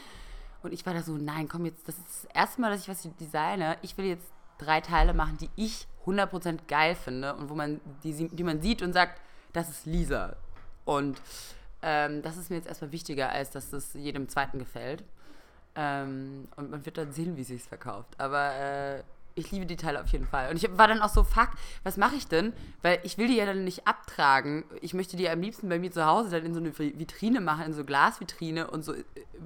[0.63, 2.89] Und ich war da so, nein, komm jetzt, das ist das erste Mal, dass ich
[2.89, 3.77] was designe.
[3.83, 4.27] Ich will jetzt
[4.59, 8.83] drei Teile machen, die ich 100% geil finde und wo man die, die man sieht
[8.83, 9.21] und sagt,
[9.53, 10.37] das ist Lisa.
[10.85, 11.21] Und
[11.83, 15.05] ähm, das ist mir jetzt erstmal wichtiger, als dass das jedem Zweiten gefällt.
[15.77, 18.09] Ähm, und man wird dann sehen, wie sich verkauft.
[18.19, 19.03] Aber äh,
[19.37, 20.51] ich liebe die Teile auf jeden Fall.
[20.51, 21.51] Und ich war dann auch so, fuck,
[21.85, 22.55] was mache ich denn?
[22.83, 24.65] Weil ich will die ja dann nicht abtragen.
[24.81, 27.67] Ich möchte die am liebsten bei mir zu Hause dann in so eine Vitrine machen,
[27.67, 29.05] in so Glasvitrine und so äh,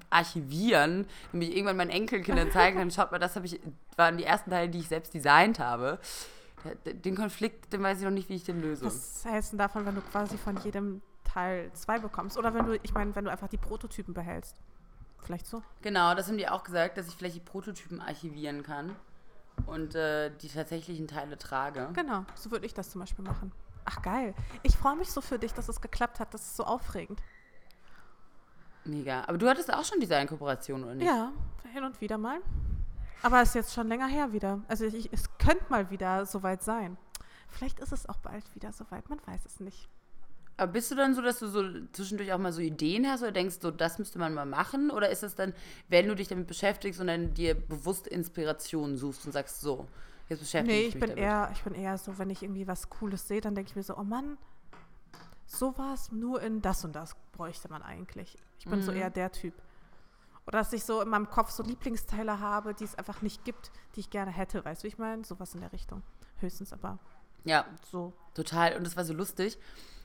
[0.08, 3.60] archivieren, damit ich irgendwann meinen Enkelkindern zeigen kann, schaut mal, das habe ich,
[3.96, 5.98] waren die ersten Teile, die ich selbst designt habe.
[6.84, 8.84] Den Konflikt, den weiß ich noch nicht, wie ich den löse.
[8.84, 12.38] was hältst du davon, wenn du quasi von jedem Teil zwei bekommst?
[12.38, 14.56] Oder wenn du, ich meine, wenn du einfach die Prototypen behältst?
[15.22, 15.62] Vielleicht so?
[15.82, 18.94] Genau, das haben die auch gesagt, dass ich vielleicht die Prototypen archivieren kann
[19.66, 21.90] und äh, die tatsächlichen Teile trage.
[21.94, 23.52] Genau, so würde ich das zum Beispiel machen.
[23.84, 24.34] Ach geil.
[24.62, 26.32] Ich freue mich so für dich, dass es geklappt hat.
[26.34, 27.20] Das ist so aufregend.
[28.84, 29.24] Mega.
[29.26, 31.06] Aber du hattest auch schon Design-Kooperationen, oder nicht?
[31.06, 31.32] Ja,
[31.72, 32.40] hin und wieder mal.
[33.22, 34.60] Aber es ist jetzt schon länger her wieder.
[34.68, 36.96] Also ich, es könnte mal wieder soweit sein.
[37.48, 39.88] Vielleicht ist es auch bald wieder soweit, man weiß es nicht.
[40.60, 43.32] Aber bist du dann so, dass du so zwischendurch auch mal so Ideen hast oder
[43.32, 44.90] denkst, so das müsste man mal machen?
[44.90, 45.54] Oder ist es dann,
[45.88, 49.86] wenn du dich damit beschäftigst und dann dir bewusst Inspiration suchst und sagst, so,
[50.28, 51.18] jetzt beschäftige Nee, ich ich mich bin damit?
[51.18, 53.82] eher, ich bin eher so, wenn ich irgendwie was Cooles sehe, dann denke ich mir
[53.82, 54.36] so, oh Mann,
[55.46, 58.36] sowas nur in das und das bräuchte man eigentlich.
[58.58, 58.96] Ich bin so Mhm.
[58.98, 59.54] eher der Typ.
[60.46, 63.70] Oder dass ich so in meinem Kopf so Lieblingsteile habe, die es einfach nicht gibt,
[63.94, 64.64] die ich gerne hätte.
[64.64, 65.24] Weißt du, wie ich meine?
[65.24, 66.02] Sowas in der Richtung.
[66.40, 66.98] Höchstens aber
[67.44, 68.12] Ja, so.
[68.34, 68.76] Total.
[68.76, 69.58] Und das war so lustig,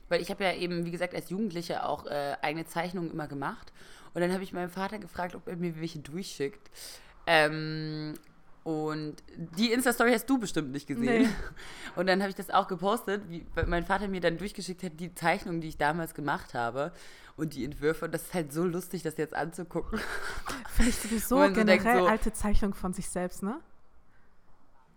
[0.08, 3.72] weil ich habe ja eben, wie gesagt, als Jugendliche auch äh, eigene Zeichnungen immer gemacht.
[4.14, 6.70] Und dann habe ich meinen Vater gefragt, ob er mir welche durchschickt.
[7.26, 8.14] Ähm,
[8.64, 11.22] Und die Insta-Story hast du bestimmt nicht gesehen.
[11.22, 11.28] Nee.
[11.96, 15.14] Und dann habe ich das auch gepostet, wie mein Vater mir dann durchgeschickt hat, die
[15.14, 16.92] Zeichnungen, die ich damals gemacht habe
[17.36, 18.06] und die Entwürfe.
[18.06, 20.00] Und das ist halt so lustig, das jetzt anzugucken.
[20.70, 23.60] Finde ich sowieso generell so- alte Zeichnung von sich selbst, ne?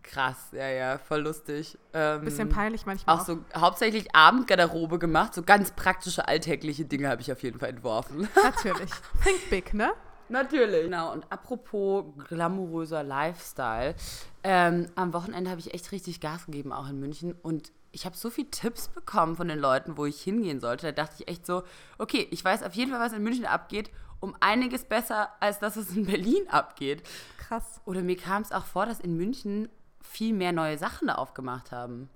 [0.04, 1.78] Krass, ja, ja, voll lustig.
[1.94, 3.18] Ähm, Bisschen peinlich manchmal.
[3.18, 7.70] Auch so hauptsächlich Abendgarderobe gemacht, so ganz praktische, alltägliche Dinge habe ich auf jeden Fall
[7.70, 8.28] entworfen.
[8.44, 8.90] Natürlich.
[9.24, 9.92] Think big, ne?
[10.30, 10.84] Natürlich.
[10.84, 13.96] Genau, und apropos glamouröser Lifestyle,
[14.44, 17.34] ähm, am Wochenende habe ich echt richtig Gas gegeben, auch in München.
[17.42, 20.88] Und ich habe so viele Tipps bekommen von den Leuten, wo ich hingehen sollte.
[20.88, 21.64] Da dachte ich echt so,
[21.98, 25.76] okay, ich weiß auf jeden Fall, was in München abgeht, um einiges besser, als dass
[25.76, 27.04] es in Berlin abgeht.
[27.38, 27.82] Krass.
[27.86, 29.70] Oder mir kam es auch vor, dass in München
[30.02, 32.10] viel mehr neue Sachen da aufgemacht haben.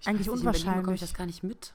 [0.00, 1.00] Ich Eigentlich weiß nicht, In Berlin bekomme ich unwahrscheinlich.
[1.00, 1.74] das gar nicht mit.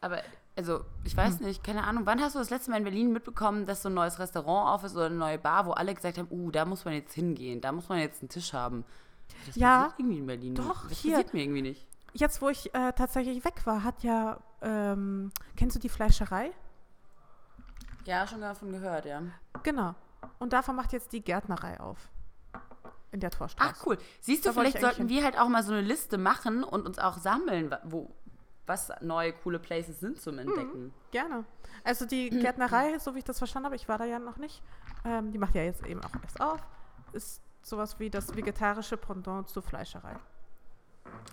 [0.00, 0.22] Aber,
[0.56, 2.06] also, ich weiß nicht, keine Ahnung.
[2.06, 4.84] Wann hast du das letzte Mal in Berlin mitbekommen, dass so ein neues Restaurant auf
[4.84, 7.60] ist oder eine neue Bar, wo alle gesagt haben, uh, da muss man jetzt hingehen,
[7.60, 8.84] da muss man jetzt einen Tisch haben.
[9.46, 10.52] Das Ja, passiert irgendwie in Berlin.
[10.54, 10.64] nicht.
[10.68, 11.12] doch, das hier.
[11.12, 11.86] passiert mir irgendwie nicht.
[12.14, 16.50] Jetzt, wo ich äh, tatsächlich weg war, hat ja, ähm, kennst du die Fleischerei?
[18.04, 19.22] Ja, schon davon gehört, ja.
[19.62, 19.94] Genau.
[20.40, 22.08] Und davon macht jetzt die Gärtnerei auf.
[23.12, 23.74] In der Torstraße.
[23.76, 23.98] Ach, cool.
[24.20, 26.98] Siehst du, Da vielleicht sollten wir halt auch mal so eine Liste machen und uns
[26.98, 28.14] auch sammeln, wo,
[28.66, 30.94] was neue, coole Places sind zum Entdecken.
[31.10, 31.44] Gerne.
[31.82, 34.62] Also die Gärtnerei, so wie ich das verstanden habe, ich war da ja noch nicht,
[35.04, 36.60] ähm, die macht ja jetzt eben auch erst auf,
[37.12, 40.16] ist sowas wie das vegetarische Pendant zur Fleischerei.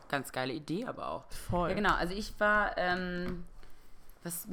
[0.10, 1.26] Ganz geile Idee aber auch.
[1.32, 1.70] Voll.
[1.70, 1.94] Ja, genau.
[1.94, 3.46] Also ich war, ähm,
[4.24, 4.48] was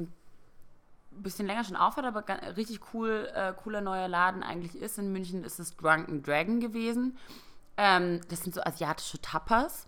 [1.23, 2.23] bisschen länger schon aufhört, aber
[2.57, 4.97] richtig cool, äh, cooler neuer Laden eigentlich ist.
[4.99, 7.17] In München ist es Drunken Dragon gewesen.
[7.77, 9.87] Ähm, das sind so asiatische Tapas.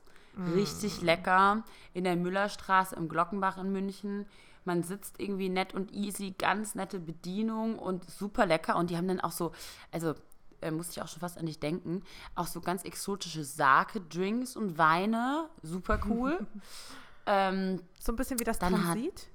[0.54, 1.64] Richtig lecker.
[1.96, 4.28] In der Müllerstraße im Glockenbach in München.
[4.66, 8.76] Man sitzt irgendwie nett und easy, ganz nette Bedienung und super lecker.
[8.76, 9.52] Und die haben dann auch so,
[9.92, 10.14] also
[10.62, 12.04] äh, musste ich auch schon fast an dich denken,
[12.36, 15.50] auch so ganz exotische Sake-Drinks und Weine.
[15.64, 16.46] Super cool.
[17.26, 19.28] ähm, So ein bisschen wie das Dann hat- Transit.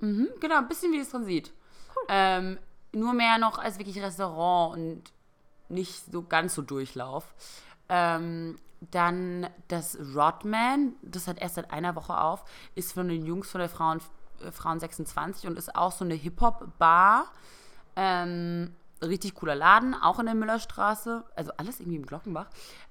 [0.00, 1.52] Mhm, genau, ein bisschen wie das Transit.
[2.08, 2.58] Ähm,
[2.92, 5.02] nur mehr noch als wirklich Restaurant und
[5.68, 7.34] nicht so ganz so Durchlauf.
[7.88, 8.56] Ähm,
[8.90, 13.60] dann das Rodman, das hat erst seit einer Woche auf, ist von den Jungs von
[13.60, 14.00] der Frauen,
[14.42, 17.26] äh, Frauen 26 und ist auch so eine Hip-Hop-Bar.
[17.96, 22.46] Ähm, richtig cooler Laden, auch in der Müllerstraße, also alles irgendwie im Glockenbach.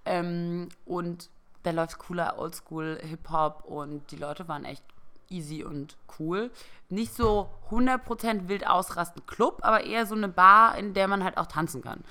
[0.05, 1.29] Ähm, und
[1.63, 4.83] da läuft cooler Oldschool-Hip-Hop und die Leute waren echt
[5.29, 6.51] easy und cool.
[6.89, 11.37] Nicht so 100% wild ausrasten Club, aber eher so eine Bar, in der man halt
[11.37, 12.03] auch tanzen kann.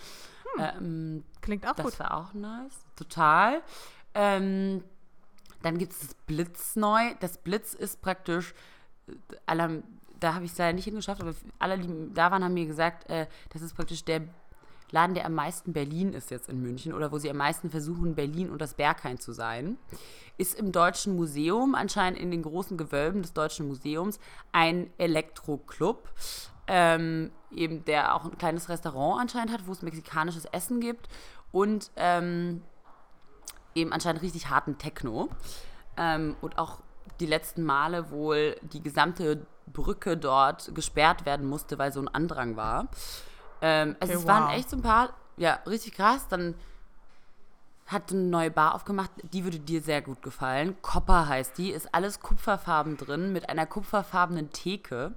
[0.59, 2.01] Ähm, Klingt auch das gut.
[2.01, 2.73] war auch nice.
[2.97, 3.63] Total.
[4.15, 4.83] Ähm,
[5.63, 7.15] dann gibt es das Blitz neu.
[7.21, 8.55] Das Blitz ist praktisch,
[9.47, 9.81] äh,
[10.21, 13.09] da habe ich es leider nicht hingeschafft, aber alle, die da waren, haben mir gesagt,
[13.11, 14.23] äh, das ist praktisch der
[14.93, 18.15] Laden, der am meisten Berlin ist jetzt in München oder wo sie am meisten versuchen,
[18.15, 19.77] Berlin und das Berghain zu sein.
[20.37, 24.19] Ist im Deutschen Museum, anscheinend in den großen Gewölben des Deutschen Museums,
[24.53, 26.09] ein Elektroclub.
[26.71, 31.09] Ähm, eben der auch ein kleines Restaurant anscheinend hat, wo es mexikanisches Essen gibt
[31.51, 32.63] und ähm,
[33.75, 35.31] eben anscheinend richtig harten Techno.
[35.97, 36.81] Ähm, und auch
[37.21, 42.57] die letzten Male wohl die gesamte Brücke dort gesperrt werden musste, weil so ein Andrang
[42.57, 42.89] war.
[43.61, 44.55] Ähm, also Okay, es waren wow.
[44.55, 46.29] echt so ein paar, ja, richtig krass.
[46.29, 46.55] Dann
[47.87, 50.77] hat eine neue Bar aufgemacht, die würde dir sehr gut gefallen.
[50.83, 55.15] Copper heißt die, ist alles kupferfarben drin mit einer kupferfarbenen Theke.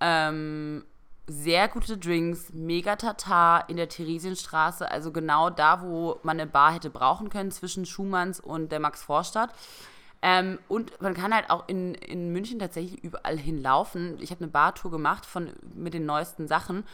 [0.00, 0.84] Ähm,
[1.26, 6.72] sehr gute Drinks, mega Tatar in der Theresienstraße, also genau da, wo man eine Bar
[6.72, 9.50] hätte brauchen können zwischen Schumanns und der Max-Vorstadt.
[10.20, 14.16] Ähm, und man kann halt auch in, in München tatsächlich überall hinlaufen.
[14.20, 16.84] Ich habe eine Bartour gemacht von, mit den neuesten Sachen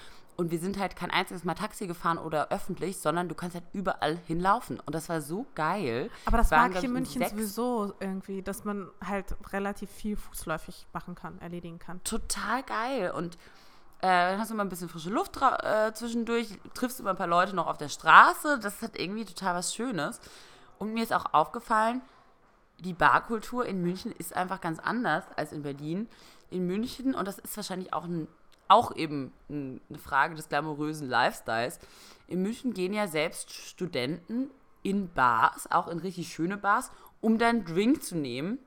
[0.41, 3.67] und wir sind halt kein einziges Mal Taxi gefahren oder öffentlich, sondern du kannst halt
[3.75, 4.81] überall hinlaufen.
[4.81, 6.11] Und das war so geil.
[6.25, 10.87] Aber das Waren, mag ich in München sowieso irgendwie, dass man halt relativ viel fußläufig
[10.95, 12.03] machen kann, erledigen kann.
[12.05, 13.11] total geil.
[13.11, 13.35] Und
[13.99, 17.27] äh, dann hast du mal ein bisschen frische Luft äh, zwischendurch, triffst immer ein paar
[17.27, 18.59] Leute noch auf der Straße.
[18.61, 20.23] Das hat irgendwie total was Schönes.
[20.79, 22.01] Und mir ist auch aufgefallen,
[22.79, 26.09] die Barkultur in München ist einfach ganz anders als in Berlin.
[26.49, 28.27] In München, und das ist wahrscheinlich auch, ein,
[28.71, 31.79] auch eben ein, eine Frage des glamourösen Lifestyles,
[32.27, 34.51] in München gehen ja selbst Studenten
[34.83, 38.59] in Bars, auch in richtig schöne Bars, um dann Drink zu nehmen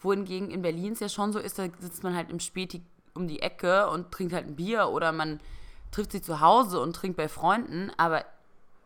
[0.00, 2.82] wohingegen in Berlin es ja schon so ist, da sitzt man halt im Späti
[3.14, 5.40] um die Ecke und trinkt halt ein Bier oder man
[5.90, 7.90] trifft sich zu Hause und trinkt bei Freunden.
[7.96, 8.24] Aber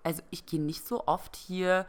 [0.03, 1.87] also ich gehe nicht so oft hier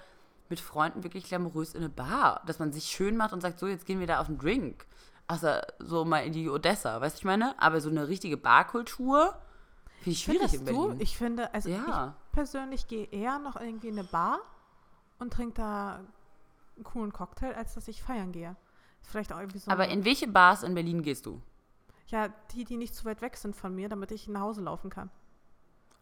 [0.49, 3.67] mit Freunden wirklich glamourös in eine Bar, dass man sich schön macht und sagt, so,
[3.67, 4.86] jetzt gehen wir da auf einen Drink.
[5.28, 7.59] Außer so mal in die Odessa, weißt du, ich meine?
[7.59, 9.36] Aber so eine richtige Barkultur
[10.01, 10.82] Finde ich schwierig Findest in du?
[10.88, 11.01] Berlin.
[11.01, 12.15] Ich finde, also Ja.
[12.28, 14.39] ich persönlich gehe eher noch irgendwie in eine Bar
[15.17, 15.95] und trinke da
[16.76, 18.55] einen coolen Cocktail, als dass ich feiern gehe.
[19.01, 19.71] Vielleicht auch irgendwie so.
[19.71, 21.41] Aber in welche Bars in Berlin gehst du?
[22.07, 24.91] ja, die, die nicht zu weit weg sind von mir, damit ich nach Hause laufen
[24.91, 25.09] kann.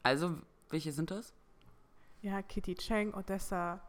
[0.03, 0.35] Also,
[0.69, 1.33] welche sind das?
[2.21, 3.79] Ja, Kitty Cheng, Odessa.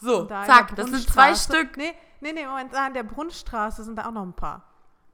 [0.00, 1.76] So, und da zack, das sind zwei Stück.
[1.76, 4.64] Nee, nee, nee, Moment, da in der Brunnenstraße sind da auch noch ein paar.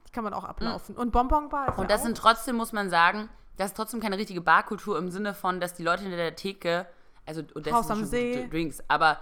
[0.06, 0.96] Die kann man auch ablaufen.
[0.96, 1.78] Und Bonbon Bar ist.
[1.78, 2.04] Und das auch.
[2.04, 5.74] sind trotzdem, muss man sagen, das ist trotzdem keine richtige Barkultur im Sinne von, dass
[5.74, 6.86] die Leute hinter der Theke,
[7.24, 8.48] also und das Haus sind am See.
[8.48, 9.18] Drinks, aber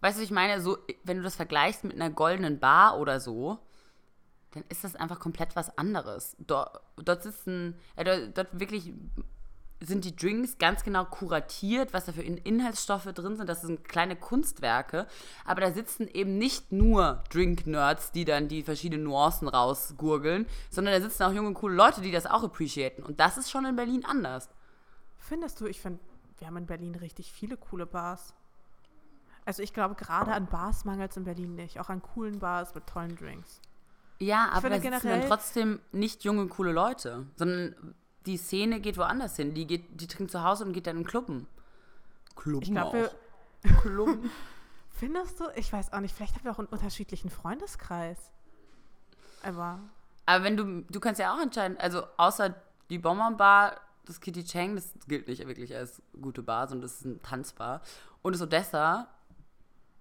[0.00, 3.20] weißt du, was ich meine, so, wenn du das vergleichst mit einer goldenen Bar oder
[3.20, 3.58] so,
[4.52, 6.36] dann ist das einfach komplett was anderes.
[6.38, 8.92] Dort, dort sitzen, äh, dort, dort wirklich
[9.82, 13.48] sind die Drinks ganz genau kuratiert, was da für In- Inhaltsstoffe drin sind.
[13.48, 15.06] Das sind kleine Kunstwerke.
[15.46, 21.00] Aber da sitzen eben nicht nur Drink-Nerds, die dann die verschiedenen Nuancen rausgurgeln, sondern da
[21.00, 23.02] sitzen auch junge, coole Leute, die das auch appreciaten.
[23.02, 24.50] Und das ist schon in Berlin anders.
[25.16, 26.00] Findest du, ich finde,
[26.38, 28.34] wir haben in Berlin richtig viele coole Bars.
[29.46, 31.80] Also ich glaube, gerade an Bars mangelt es in Berlin nicht.
[31.80, 33.60] Auch an coolen Bars mit tollen Drinks.
[34.18, 37.94] Ja, aber da sitzen dann trotzdem nicht junge, coole Leute, sondern
[38.30, 39.54] die Szene geht woanders hin.
[39.54, 41.46] Die, geht, die trinkt zu Hause und geht dann in Klubben.
[42.36, 43.14] Klubben Ich glaube, auch.
[43.62, 44.30] wir, Klubben.
[44.90, 48.18] findest du, ich weiß auch nicht, vielleicht haben wir auch einen unterschiedlichen Freundeskreis.
[49.42, 49.80] Aber
[50.26, 52.54] Aber wenn du, du kannst ja auch entscheiden, also außer
[52.88, 56.96] die Bonbon Bar, das Kitty Cheng, das gilt nicht wirklich als gute Bar, sondern das
[57.00, 57.80] ist ein Tanzbar.
[58.22, 59.08] Und das Odessa,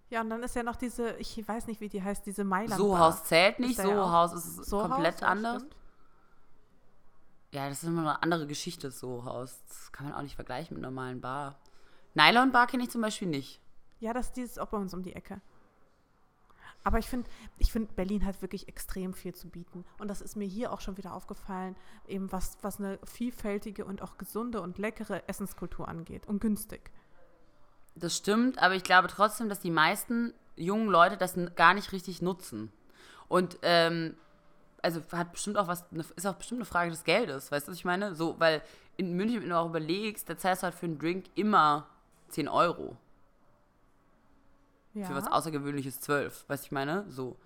[0.10, 2.80] ja, und dann ist ja noch diese, ich weiß nicht, wie die heißt, diese Mailand
[2.80, 5.58] Sohaus zählt nicht, Ist da ja auch Sohaus ist komplett ja, anders.
[5.62, 5.76] stimmt.
[7.52, 9.64] Ja, das ist immer eine andere Geschichte, das Sohaus.
[9.68, 11.60] Das kann man auch nicht vergleichen mit normalen Bar.
[12.14, 13.60] Nylon Bar kenne ich zum Beispiel nicht.
[14.00, 15.42] Ja, das die ist auch bei uns um die Ecke.
[16.84, 19.84] Aber ich finde, ich find, Berlin hat wirklich extrem viel zu bieten.
[19.98, 21.76] Und das ist mir hier auch schon wieder aufgefallen,
[22.08, 26.26] eben was, was eine vielfältige und auch gesunde und leckere Essenskultur angeht.
[26.28, 26.92] Und günstig.
[27.96, 32.22] Das stimmt, aber ich glaube trotzdem, dass die meisten jungen Leute das gar nicht richtig
[32.22, 32.72] nutzen.
[33.28, 34.16] Und ähm,
[34.82, 37.72] also hat bestimmt auch was, ne- ist auch bestimmt eine Frage des Geldes, weißt du,
[37.72, 38.16] was ich meine?
[38.16, 38.62] So, weil
[38.98, 41.88] in München, wenn du auch überlegst, da zahlst du halt für einen Drink immer
[42.30, 42.98] 10 Euro.
[44.94, 45.06] Ja.
[45.06, 47.06] Für was Außergewöhnliches 12, weißt du, ich meine?
[47.10, 47.38] So.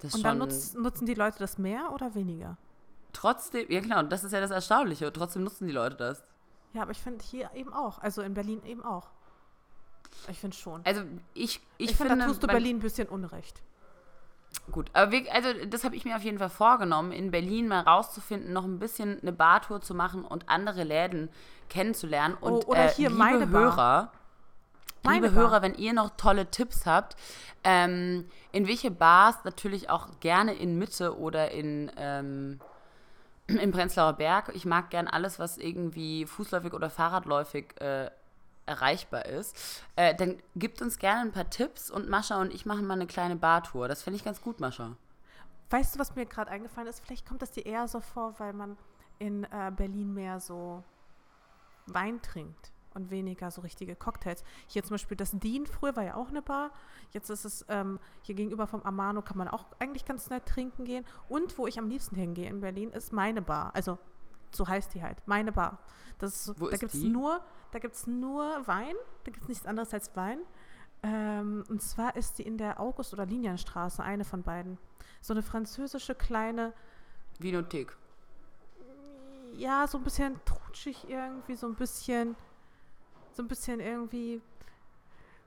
[0.00, 2.56] Das und dann nutz, nutzen die Leute das mehr oder weniger?
[3.16, 5.10] trotzdem, ja genau, das ist ja das Erstaunliche.
[5.12, 6.22] Trotzdem nutzen die Leute das.
[6.74, 7.98] Ja, aber ich finde hier eben auch.
[7.98, 9.08] Also in Berlin eben auch.
[10.28, 10.84] Ich finde schon.
[10.84, 13.62] Also ich, ich, Ich, finde, finde, da tust du Berlin ein bisschen Unrecht.
[14.72, 17.80] Gut, aber wir, also das habe ich mir auf jeden Fall vorgenommen, in Berlin mal
[17.80, 21.30] rauszufinden, noch ein bisschen eine Bartour zu machen und andere Läden
[21.68, 22.36] kennenzulernen.
[22.40, 23.62] Und Oh, oder äh, hier liebe meine Bar.
[23.62, 24.12] Hörer,
[25.04, 25.44] Meine liebe Bar.
[25.50, 27.16] Hörer, wenn ihr noch tolle Tipps habt,
[27.64, 32.60] ähm, in welche Bars natürlich auch gerne in Mitte oder in ähm,
[33.46, 34.50] im Prenzlauer Berg.
[34.54, 38.10] Ich mag gern alles, was irgendwie fußläufig oder fahrradläufig äh,
[38.66, 39.82] erreichbar ist.
[39.96, 43.06] Äh, dann gibt uns gerne ein paar Tipps und Mascha und ich machen mal eine
[43.06, 43.88] kleine Bartour.
[43.88, 44.96] Das finde ich ganz gut, Mascha.
[45.70, 47.00] Weißt du, was mir gerade eingefallen ist?
[47.04, 48.76] Vielleicht kommt das dir eher so vor, weil man
[49.18, 50.84] in äh, Berlin mehr so
[51.86, 54.42] Wein trinkt und weniger so richtige Cocktails.
[54.66, 56.70] Hier zum Beispiel das Dean, früher war ja auch eine Bar.
[57.12, 60.84] Jetzt ist es ähm, hier gegenüber vom Amano, kann man auch eigentlich ganz nett trinken
[60.84, 61.04] gehen.
[61.28, 63.70] Und wo ich am liebsten hingehe in Berlin, ist meine Bar.
[63.74, 63.98] Also
[64.52, 65.78] so heißt die halt, meine Bar.
[66.18, 67.40] Das ist, Wo da gibt es nur,
[67.72, 68.94] da gibt's nur Wein,
[69.24, 70.38] da gibt es nichts anderes als Wein.
[71.02, 74.78] Ähm, und zwar ist die in der August- oder Linienstraße, eine von beiden.
[75.20, 76.72] So eine französische kleine,
[77.38, 77.96] Vinothek.
[79.54, 82.34] ja, so ein bisschen trutschig irgendwie, so ein bisschen,
[83.32, 84.40] so ein bisschen irgendwie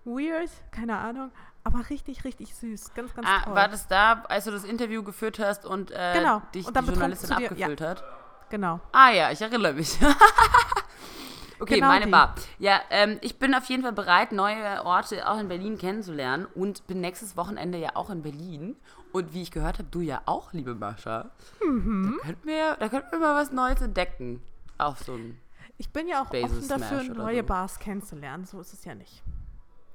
[0.06, 1.32] weird, keine Ahnung,
[1.64, 3.56] aber richtig, richtig süß, ganz, ganz Ah, toll.
[3.56, 6.42] war das da, als du das Interview geführt hast und äh, Genau.
[6.54, 7.50] dich Und die Journalistin dir- ja.
[7.68, 8.04] abgefüllt hat?
[8.50, 8.80] Genau.
[8.92, 9.98] Ah ja, ich erinnere mich.
[11.60, 12.12] okay, Genau meine die.
[12.12, 12.36] Bar.
[12.58, 16.86] Ja, ähm, ich bin auf jeden Fall bereit, neue Orte auch in Berlin kennenzulernen und
[16.88, 18.76] bin nächstes Wochenende ja auch in Berlin.
[19.12, 21.32] Und wie ich gehört habe, du ja auch, liebe Mascha.
[21.66, 22.18] Mhm.
[22.22, 24.42] Da, könnten wir, da könnten wir mal was Neues entdecken.
[24.78, 25.40] Auf so ein.
[25.78, 27.44] Ich bin ja auch Basil offen dafür, neue so.
[27.44, 29.24] Bars kennenzulernen, so ist es ja nicht.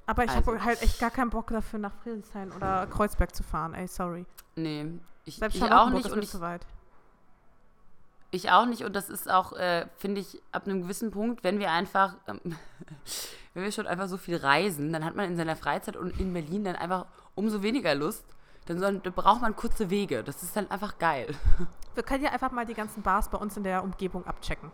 [0.07, 0.51] Aber ich Also.
[0.51, 4.25] habe halt echt gar keinen Bock dafür, nach Friedrichshain oder Kreuzberg zu fahren, ey, sorry.
[4.55, 6.05] Nee, ich, Selbst ich auch nicht.
[6.05, 6.65] ist Und ich, zu weit.
[8.35, 11.57] Ich auch nicht und das ist auch, äh, finde ich, ab einem gewissen Punkt, wenn
[11.57, 12.41] wir einfach, ähm,
[13.53, 16.33] wenn wir schon einfach so viel reisen, dann hat man in seiner Freizeit und in
[16.33, 18.25] Berlin dann einfach umso weniger Lust.
[18.65, 20.21] Dann, soll, dann braucht man kurze Wege.
[20.21, 21.33] Das ist dann einfach geil.
[21.95, 24.69] Wir können ja einfach mal die ganzen Bars bei uns in der Umgebung abchecken.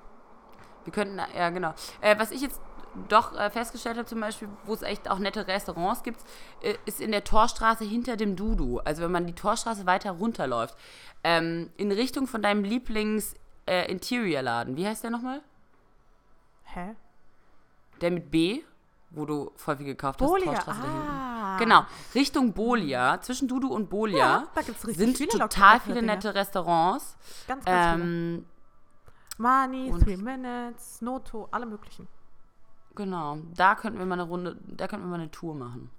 [0.83, 1.75] Wir könnten, ja genau.
[1.99, 2.59] Äh, was ich jetzt
[3.09, 6.19] doch äh, festgestellt habe, zum Beispiel, wo es echt auch nette Restaurants gibt,
[6.63, 8.79] äh, ist in der Torstraße hinter dem Dudu.
[8.79, 10.75] Also wenn man die Torstraße weiter runterläuft,
[11.23, 12.63] ähm, in Richtung von deinem
[13.71, 14.75] Lieblings-Interior-Laden.
[14.77, 15.41] Wie heißt der nochmal?
[16.63, 16.95] Hä?
[18.01, 18.61] Der mit B,
[19.11, 20.27] wo du viel gekauft hast.
[20.27, 21.07] Bolia, Torstraße dahinten.
[21.09, 21.57] ah.
[21.59, 25.95] Genau, Richtung Bolia, zwischen Dudu und Bolia, Ja, da gibt's richtig sind viele total viele
[25.95, 26.07] Dinge.
[26.07, 27.17] nette Restaurants.
[27.47, 28.01] Ganz, ganz.
[28.01, 28.45] Ähm,
[29.37, 32.07] und- Three Minutes, Noto, alle möglichen.
[32.95, 35.89] genau, da könnten wir mal eine Runde, da könnten wir mal eine Tour machen.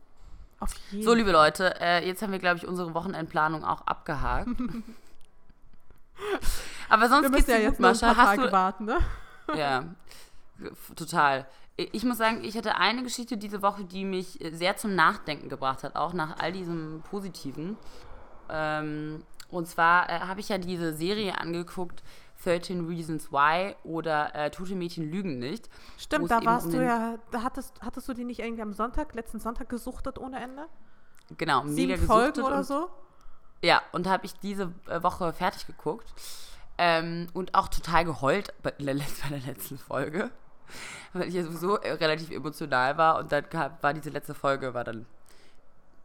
[0.59, 4.49] Auf jeden So, liebe Leute, äh, jetzt haben wir, glaube ich, unsere Wochenendplanung auch abgehakt.
[6.93, 8.13] Aber sonst Wir müssen ja jetzt nur ein Mascha.
[8.13, 8.99] paar Tage du, warten, ne?
[9.57, 9.85] Ja,
[10.95, 11.49] total.
[11.77, 15.49] Ich muss sagen, ich hatte eine Geschichte diese Woche, die mich äh, sehr zum Nachdenken
[15.49, 17.79] gebracht hat, auch nach all diesem Positiven.
[18.51, 22.03] Ähm, und zwar äh, habe ich ja diese Serie angeguckt,
[22.45, 25.71] 13 Reasons Why oder äh, Tote Mädchen lügen nicht.
[25.97, 29.15] Stimmt, da warst um du ja, da hattest, hattest du die nicht irgendwie am Sonntag,
[29.15, 30.67] letzten Sonntag gesuchtet ohne Ende?
[31.39, 32.91] Genau, mega Sieben Folgen gesuchtet oder und, so?
[33.65, 36.13] Ja, und habe ich diese äh, Woche fertig geguckt.
[36.85, 40.31] Ähm, und auch total geheult bei der, letzten Folge.
[41.13, 43.19] Weil ich ja sowieso äh, relativ emotional war.
[43.21, 43.45] Und dann
[43.81, 45.07] war diese letzte Folge, war dann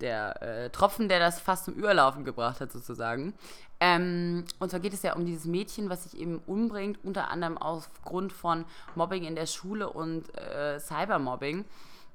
[0.02, 3.34] der äh, Tropfen, der das fast zum Überlaufen gebracht hat, sozusagen.
[3.80, 7.58] Ähm, und zwar geht es ja um dieses Mädchen, was sich eben umbringt, unter anderem
[7.58, 11.66] aufgrund von Mobbing in der Schule und äh, Cybermobbing,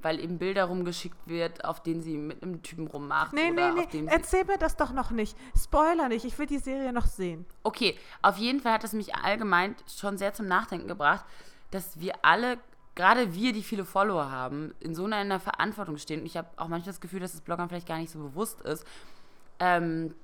[0.03, 3.33] weil eben Bilder rumgeschickt wird, auf denen sie mit einem Typen rummacht.
[3.33, 5.37] Nee, oder nee, nee, erzähl mir das doch noch nicht.
[5.57, 7.47] Spoiler nicht, ich will die Serie noch sehen.
[7.63, 11.25] Okay, auf jeden Fall hat es mich allgemein schon sehr zum Nachdenken gebracht,
[11.71, 12.59] dass wir alle,
[12.95, 16.21] gerade wir, die viele Follower haben, in so einer Verantwortung stehen.
[16.21, 18.61] Und ich habe auch manchmal das Gefühl, dass es Bloggern vielleicht gar nicht so bewusst
[18.63, 18.85] ist.
[19.59, 20.15] Ähm,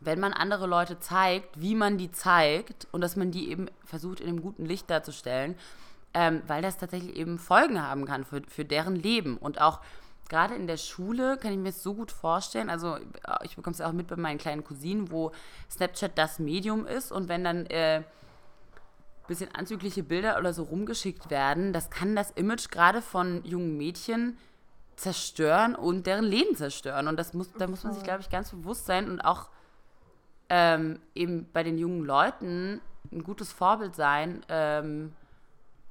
[0.00, 4.20] wenn man andere Leute zeigt, wie man die zeigt und dass man die eben versucht,
[4.20, 5.56] in einem guten Licht darzustellen,
[6.16, 9.36] ähm, weil das tatsächlich eben Folgen haben kann für, für deren Leben.
[9.36, 9.80] Und auch
[10.30, 12.70] gerade in der Schule kann ich mir das so gut vorstellen.
[12.70, 12.96] Also,
[13.42, 15.32] ich bekomme es ja auch mit bei meinen kleinen Cousinen, wo
[15.70, 17.66] Snapchat das Medium ist und wenn dann.
[17.66, 18.02] Äh,
[19.28, 24.38] bisschen anzügliche Bilder oder so rumgeschickt werden, das kann das Image gerade von jungen Mädchen
[24.94, 27.08] zerstören und deren Leben zerstören.
[27.08, 29.48] Und das muss, da muss man sich, glaube ich, ganz bewusst sein und auch
[30.48, 35.12] ähm, eben bei den jungen Leuten ein gutes Vorbild sein ähm,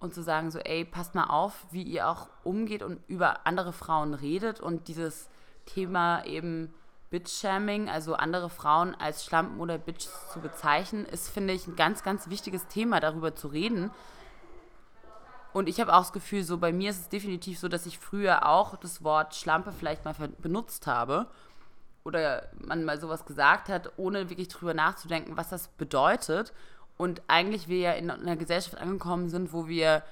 [0.05, 3.73] und zu sagen, so, ey, passt mal auf, wie ihr auch umgeht und über andere
[3.73, 5.29] Frauen redet und dieses
[5.65, 6.73] Thema eben
[7.11, 12.03] Bitch-Shaming, also andere Frauen als Schlampen oder Bitch zu bezeichnen, ist, finde ich, ein ganz,
[12.03, 13.91] ganz wichtiges Thema, darüber zu reden.
[15.53, 17.99] Und ich habe auch das Gefühl, so bei mir ist es definitiv so, dass ich
[17.99, 21.27] früher auch das Wort Schlampe vielleicht mal benutzt habe
[22.03, 26.51] oder man mal sowas gesagt hat, ohne wirklich drüber nachzudenken, was das bedeutet.
[26.97, 30.03] Und eigentlich wir ja in einer Gesellschaft angekommen sind, wo wir,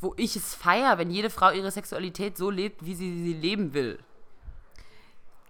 [0.00, 3.74] wo ich es feiere, wenn jede Frau ihre Sexualität so lebt, wie sie sie leben
[3.74, 3.98] will.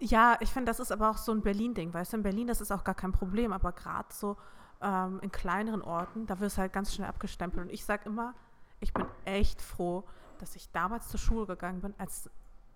[0.01, 2.61] Ja, ich finde, das ist aber auch so ein Berlin-Ding, weißt du, in Berlin, das
[2.61, 4.37] ist auch gar kein Problem, aber gerade so
[4.81, 7.67] ähm, in kleineren Orten, da wirst du halt ganz schnell abgestempelt.
[7.67, 8.35] Und ich sage immer,
[8.81, 10.05] ich bin echt froh,
[10.39, 12.31] dass ich damals zur Schule gegangen bin, als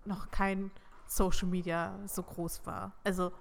[0.05, 0.71] noch kein
[1.07, 2.91] Social Media so groß war.
[3.03, 3.31] Also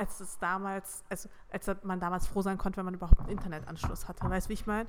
[0.00, 4.08] als es damals, also als man damals froh sein konnte, wenn man überhaupt einen Internetanschluss
[4.08, 4.28] hatte.
[4.28, 4.88] Weißt du, wie ich meine?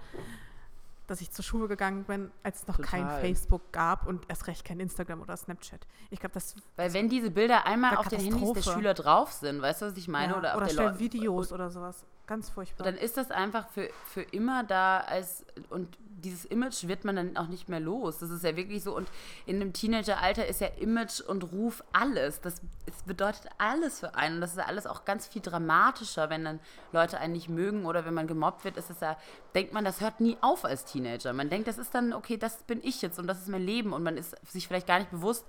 [1.08, 3.22] Dass ich zur Schule gegangen bin, als es noch kein Total.
[3.22, 5.86] Facebook gab und erst recht kein Instagram oder Snapchat.
[6.12, 8.62] Ich glaube, das Weil wenn diese Bilder einmal auf den Handys der.
[8.62, 10.32] Schüler drauf sind, weißt du, was ich meine?
[10.32, 12.06] ja, oder auf oder Videos oder sowas.
[12.26, 12.86] Ganz furchtbar.
[12.86, 17.38] dann ist das einfach für, für immer da als und dieses Image wird man dann
[17.38, 18.20] auch nicht mehr los.
[18.20, 19.10] Das ist ja wirklich so und
[19.46, 22.42] in einem Teenageralter ist ja Image und Ruf alles.
[22.42, 26.30] Das es bedeutet alles für einen und das ist ja alles auch ganz viel dramatischer,
[26.30, 26.60] wenn dann
[26.92, 29.18] Leute einen nicht mögen oder wenn man gemobbt wird, ist es ja
[29.56, 31.34] denkt man, das hört nie auf als Teenager.
[31.34, 33.94] Man denkt, das ist dann okay, das bin ich jetzt und das ist mein Leben
[33.94, 35.46] und man ist sich vielleicht gar nicht bewusst,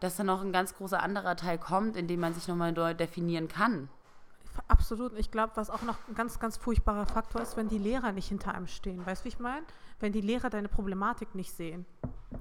[0.00, 2.94] dass da noch ein ganz großer anderer Teil kommt, in dem man sich nochmal neu
[2.94, 3.88] definieren kann.
[4.68, 5.12] Absolut.
[5.18, 8.28] Ich glaube, was auch noch ein ganz, ganz furchtbarer Faktor ist, wenn die Lehrer nicht
[8.28, 9.04] hinter einem stehen.
[9.04, 9.64] Weißt du, wie ich meine?
[10.00, 11.86] Wenn die Lehrer deine Problematik nicht sehen.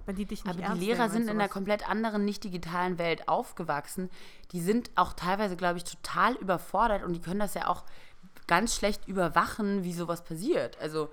[0.06, 3.28] Wenn die dich nicht Aber die Lehrer sind in einer komplett anderen, nicht digitalen Welt
[3.28, 4.10] aufgewachsen.
[4.52, 7.84] Die sind auch teilweise, glaube ich, total überfordert und die können das ja auch
[8.48, 10.78] ganz schlecht überwachen, wie sowas passiert.
[10.80, 11.10] Also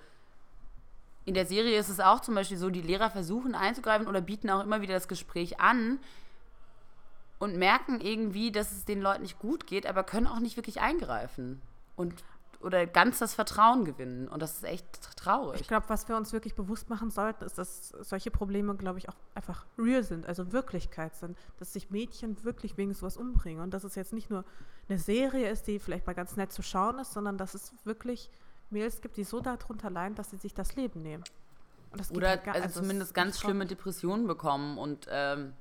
[1.24, 4.50] in der Serie ist es auch zum Beispiel so, die Lehrer versuchen einzugreifen oder bieten
[4.50, 6.00] auch immer wieder das Gespräch an
[7.42, 10.80] und merken irgendwie, dass es den Leuten nicht gut geht, aber können auch nicht wirklich
[10.80, 11.60] eingreifen
[11.96, 12.14] und
[12.60, 14.28] oder ganz das Vertrauen gewinnen.
[14.28, 15.60] Und das ist echt traurig.
[15.60, 19.08] Ich glaube, was wir uns wirklich bewusst machen sollten, ist, dass solche Probleme, glaube ich,
[19.08, 21.36] auch einfach real sind, also Wirklichkeit sind.
[21.58, 23.60] Dass sich Mädchen wirklich wegen sowas umbringen.
[23.64, 24.44] Und dass es jetzt nicht nur
[24.88, 28.30] eine Serie ist, die vielleicht mal ganz nett zu schauen ist, sondern dass es wirklich
[28.70, 31.24] Mädels gibt, die so darunter leiden, dass sie sich das Leben nehmen.
[32.14, 35.52] Oder halt gar- also es zumindest ganz schlimme Depressionen bekommen und ähm,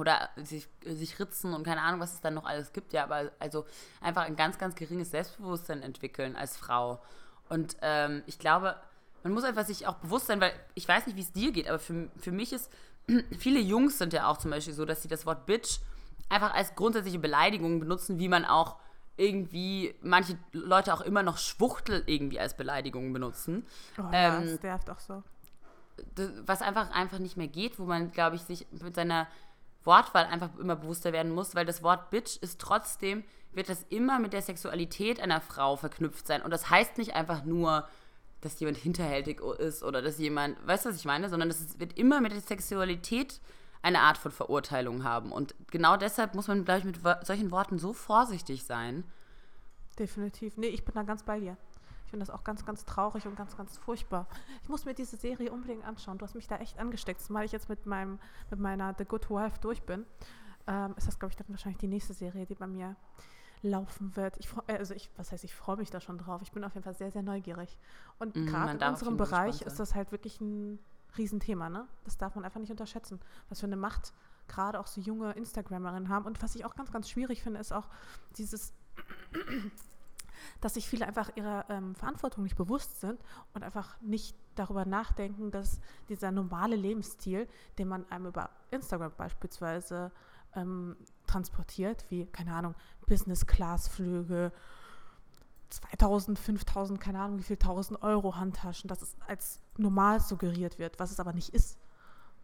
[0.00, 2.92] oder sich, sich ritzen und keine Ahnung, was es dann noch alles gibt.
[2.92, 3.66] Ja, aber also
[4.00, 7.00] einfach ein ganz, ganz geringes Selbstbewusstsein entwickeln als Frau.
[7.48, 8.76] Und ähm, ich glaube,
[9.22, 11.68] man muss einfach sich auch bewusst sein, weil ich weiß nicht, wie es dir geht,
[11.68, 12.70] aber für, für mich ist,
[13.38, 15.80] viele Jungs sind ja auch zum Beispiel so, dass sie das Wort Bitch
[16.28, 18.76] einfach als grundsätzliche Beleidigung benutzen, wie man auch
[19.16, 23.66] irgendwie manche Leute auch immer noch Schwuchtel irgendwie als Beleidigung benutzen.
[23.98, 25.22] Oh, ja, ähm, das nervt auch so.
[26.46, 29.26] Was einfach, einfach nicht mehr geht, wo man, glaube ich, sich mit seiner
[29.84, 34.18] Wortwahl einfach immer bewusster werden muss, weil das Wort Bitch ist trotzdem, wird das immer
[34.18, 36.42] mit der Sexualität einer Frau verknüpft sein.
[36.42, 37.88] Und das heißt nicht einfach nur,
[38.40, 41.98] dass jemand hinterhältig ist oder dass jemand, weißt du, was ich meine, sondern das wird
[41.98, 43.40] immer mit der Sexualität
[43.82, 45.32] eine Art von Verurteilung haben.
[45.32, 49.04] Und genau deshalb muss man, glaube ich, mit solchen Worten so vorsichtig sein.
[49.98, 50.56] Definitiv.
[50.56, 51.56] Nee, ich bin da ganz bei dir.
[52.10, 54.26] Ich finde das auch ganz, ganz traurig und ganz, ganz furchtbar.
[54.64, 56.18] Ich muss mir diese Serie unbedingt anschauen.
[56.18, 57.20] Du hast mich da echt angesteckt.
[57.20, 58.18] Zumal ich jetzt mit, meinem,
[58.50, 60.04] mit meiner The Good Wife durch bin,
[60.66, 62.96] ähm, ist das, glaube ich, dann wahrscheinlich die nächste Serie, die bei mir
[63.62, 64.38] laufen wird.
[64.38, 66.42] Ich freu, also ich, was heißt, ich freue mich da schon drauf.
[66.42, 67.78] Ich bin auf jeden Fall sehr, sehr neugierig.
[68.18, 70.80] Und mm, gerade in unserem Bereich ist das halt wirklich ein
[71.16, 71.86] Riesenthema, ne?
[72.02, 73.20] Das darf man einfach nicht unterschätzen.
[73.50, 74.14] Was für eine Macht
[74.48, 76.26] gerade auch so junge Instagramerinnen haben.
[76.26, 77.88] Und was ich auch ganz, ganz schwierig finde, ist auch
[78.36, 78.72] dieses,
[80.60, 83.20] dass sich viele einfach ihrer ähm, Verantwortung nicht bewusst sind
[83.54, 90.12] und einfach nicht darüber nachdenken, dass dieser normale Lebensstil, den man einem über Instagram beispielsweise
[90.54, 92.74] ähm, transportiert, wie, keine Ahnung,
[93.06, 94.52] Business-Class-Flüge,
[95.70, 100.98] 2000, 5000, keine Ahnung, wie viel 1000 Euro Handtaschen, dass es als normal suggeriert wird,
[100.98, 101.78] was es aber nicht ist.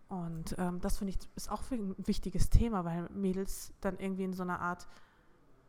[0.08, 4.34] Und ähm, das finde ich ist auch ein wichtiges Thema, weil Mädels dann irgendwie in
[4.34, 4.86] so einer Art,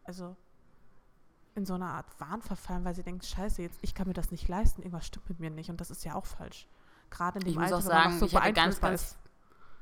[0.03, 0.35] also
[1.57, 4.31] in so einer Art Wahn verfallen, weil sie denken, scheiße, jetzt ich kann mir das
[4.31, 6.67] nicht leisten, irgendwas stimmt mit mir nicht und das ist ja auch falsch.
[7.09, 9.17] Gerade in dem ich Alter, muss auch sagen, so ich hatte ganz, ganz ist.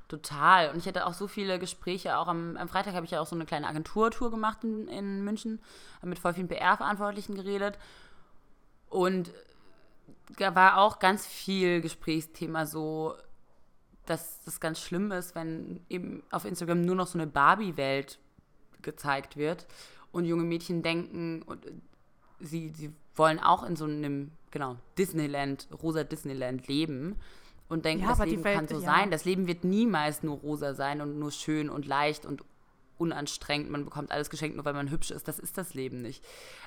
[0.07, 0.69] Total.
[0.69, 2.17] Und ich hatte auch so viele Gespräche.
[2.17, 5.23] Auch am, am Freitag habe ich ja auch so eine kleine Agenturtour gemacht in, in
[5.23, 5.59] München,
[6.03, 7.79] mit voll vielen PR-Verantwortlichen geredet.
[8.89, 9.33] Und
[10.37, 13.15] da war auch ganz viel Gesprächsthema so,
[14.05, 18.19] dass das ganz schlimm ist, wenn eben auf Instagram nur noch so eine Barbie-Welt
[18.83, 19.65] gezeigt wird
[20.15, 21.65] und junge Mädchen denken, und
[22.39, 27.17] sie, sie wollen auch in so einem, genau, Disneyland, rosa Disneyland leben
[27.67, 28.81] und denken, ja, das Leben Welt, kann so ja.
[28.81, 29.11] sein.
[29.11, 32.43] Das Leben wird niemals nur rosa sein und nur schön und leicht und
[32.97, 33.69] unanstrengend.
[33.69, 35.27] Man bekommt alles geschenkt, nur weil man hübsch ist.
[35.27, 36.23] Das ist das Leben nicht.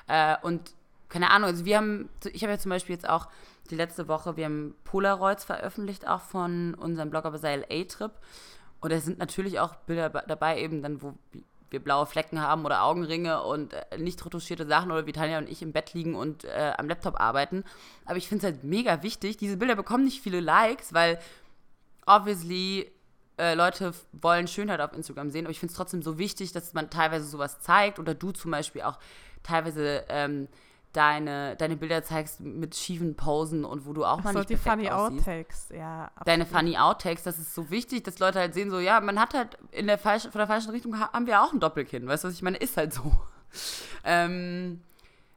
[0.07, 0.75] Äh, und
[1.09, 3.29] keine Ahnung, also wir haben, ich habe ja zum Beispiel jetzt auch
[3.71, 8.11] die letzte Woche, wir haben Polaroids veröffentlicht, auch von unserem Blog über LA-Trip.
[8.79, 11.15] Und da sind natürlich auch Bilder dabei, eben dann, wo
[11.69, 15.49] wir blaue Flecken haben oder Augenringe und äh, nicht retuschierte Sachen oder wie Tanja und
[15.49, 17.63] ich im Bett liegen und äh, am Laptop arbeiten.
[18.05, 19.37] Aber ich finde es halt mega wichtig.
[19.37, 21.19] Diese Bilder bekommen nicht viele Likes, weil
[22.05, 22.91] obviously
[23.37, 25.45] äh, Leute wollen Schönheit auf Instagram sehen.
[25.45, 28.51] Aber ich finde es trotzdem so wichtig, dass man teilweise sowas zeigt oder du zum
[28.51, 28.99] Beispiel auch
[29.43, 30.47] teilweise ähm,
[30.93, 34.49] deine, deine Bilder zeigst mit schiefen Posen und wo du auch Ach mal so, nicht
[34.49, 35.19] die funny aussiehst.
[35.27, 36.05] Outtakes, ja.
[36.05, 36.27] Absolut.
[36.27, 39.33] Deine funny Outtakes, das ist so wichtig, dass Leute halt sehen, so, ja, man hat
[39.33, 42.27] halt in der falschen, von der falschen Richtung haben wir auch ein Doppelkinn, weißt du,
[42.29, 42.57] was ich meine?
[42.57, 43.11] Ist halt so.
[44.03, 44.81] ähm,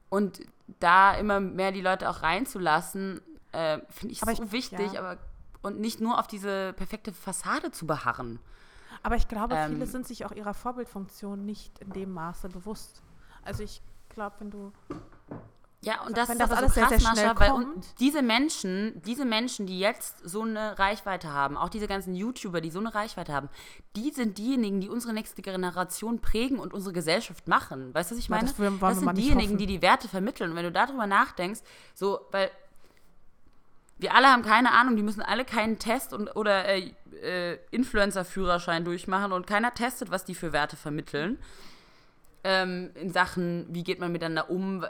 [0.08, 0.40] und
[0.80, 3.20] da immer mehr die Leute auch reinzulassen,
[3.52, 5.00] äh, finde ich aber so ich, wichtig, ja.
[5.00, 5.18] aber
[5.62, 8.40] und nicht nur auf diese perfekte Fassade zu beharren.
[9.02, 13.02] Aber ich glaube, ähm, viele sind sich auch ihrer Vorbildfunktion nicht in dem Maße bewusst.
[13.44, 14.72] Also ich glaube, wenn du
[15.84, 19.02] ja, und das ist das alles so krass, sehr, sehr Mascha, weil und diese Menschen,
[19.04, 22.94] diese Menschen, die jetzt so eine Reichweite haben, auch diese ganzen YouTuber, die so eine
[22.94, 23.48] Reichweite haben,
[23.96, 27.92] die sind diejenigen, die unsere nächste Generation prägen und unsere Gesellschaft machen.
[27.94, 28.46] Weißt du, was ich meine?
[28.46, 30.50] Ja, das, das sind diejenigen, die die Werte vermitteln.
[30.50, 31.62] Und wenn du darüber nachdenkst,
[31.94, 32.48] so, weil
[33.98, 36.92] wir alle haben keine Ahnung, die müssen alle keinen Test und, oder äh,
[37.22, 41.38] äh, Influencer-Führerschein durchmachen und keiner testet, was die für Werte vermitteln.
[42.44, 44.84] Ähm, in Sachen, wie geht man miteinander um,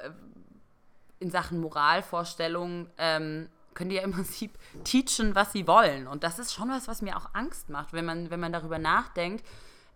[1.18, 6.06] in Sachen Moralvorstellungen ähm, können die ja im Prinzip teachen, was sie wollen.
[6.06, 8.78] Und das ist schon was, was mir auch Angst macht, wenn man, wenn man darüber
[8.78, 9.46] nachdenkt,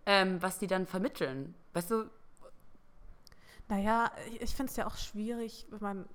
[0.05, 1.53] ähm, was die dann vermitteln.
[1.73, 2.09] Weißt du?
[3.69, 6.05] Naja, ich finde es ja auch schwierig, wenn man,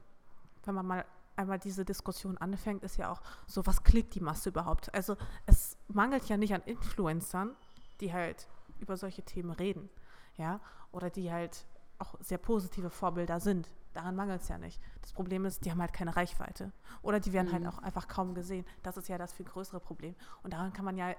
[0.64, 1.04] wenn man mal
[1.36, 4.92] einmal diese Diskussion anfängt, ist ja auch so, was klickt die Masse überhaupt?
[4.94, 5.16] Also
[5.46, 7.54] es mangelt ja nicht an Influencern,
[8.00, 8.48] die halt
[8.80, 9.88] über solche Themen reden,
[10.36, 10.60] ja,
[10.90, 11.66] oder die halt
[11.98, 13.68] auch sehr positive Vorbilder sind.
[13.92, 14.80] Daran mangelt es ja nicht.
[15.02, 16.72] Das Problem ist, die haben halt keine Reichweite.
[17.02, 17.66] Oder die werden halt mhm.
[17.66, 18.64] halt auch einfach kaum gesehen.
[18.82, 20.14] Das ist ja das viel größere Problem.
[20.42, 21.14] Und daran kann man ja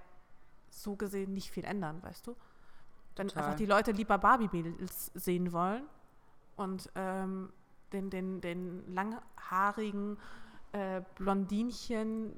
[0.70, 2.36] so gesehen nicht viel ändern, weißt du?
[3.16, 3.43] Wenn Total.
[3.43, 5.84] einfach die Leute lieber Barbie-Mädels sehen wollen
[6.55, 7.53] und ähm,
[7.91, 10.18] den, den, den langhaarigen
[10.72, 12.34] äh, Blondinchen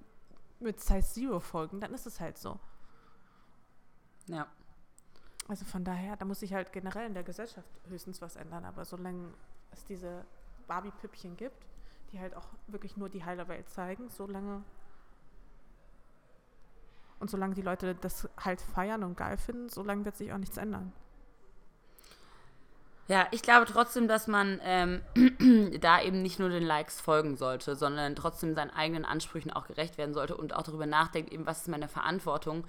[0.60, 2.60] mit Size Zero folgen, dann ist es halt so.
[4.28, 4.48] Ja.
[5.48, 8.66] Also von daher, da muss sich halt generell in der Gesellschaft höchstens was ändern.
[8.66, 9.34] Aber solange
[9.72, 10.26] es diese
[10.68, 11.66] Barbie-Püppchen gibt,
[12.12, 14.64] die halt auch wirklich nur die heile Welt zeigen, solange
[17.20, 20.58] und solange die Leute das halt feiern und geil finden, solange wird sich auch nichts
[20.58, 20.92] ändern.
[23.08, 25.02] Ja, ich glaube trotzdem, dass man ähm,
[25.80, 30.00] da eben nicht nur den Likes folgen sollte, sondern trotzdem seinen eigenen Ansprüchen auch gerecht
[30.00, 32.66] werden sollte und auch darüber nachdenkt, eben, was ist meine Verantwortung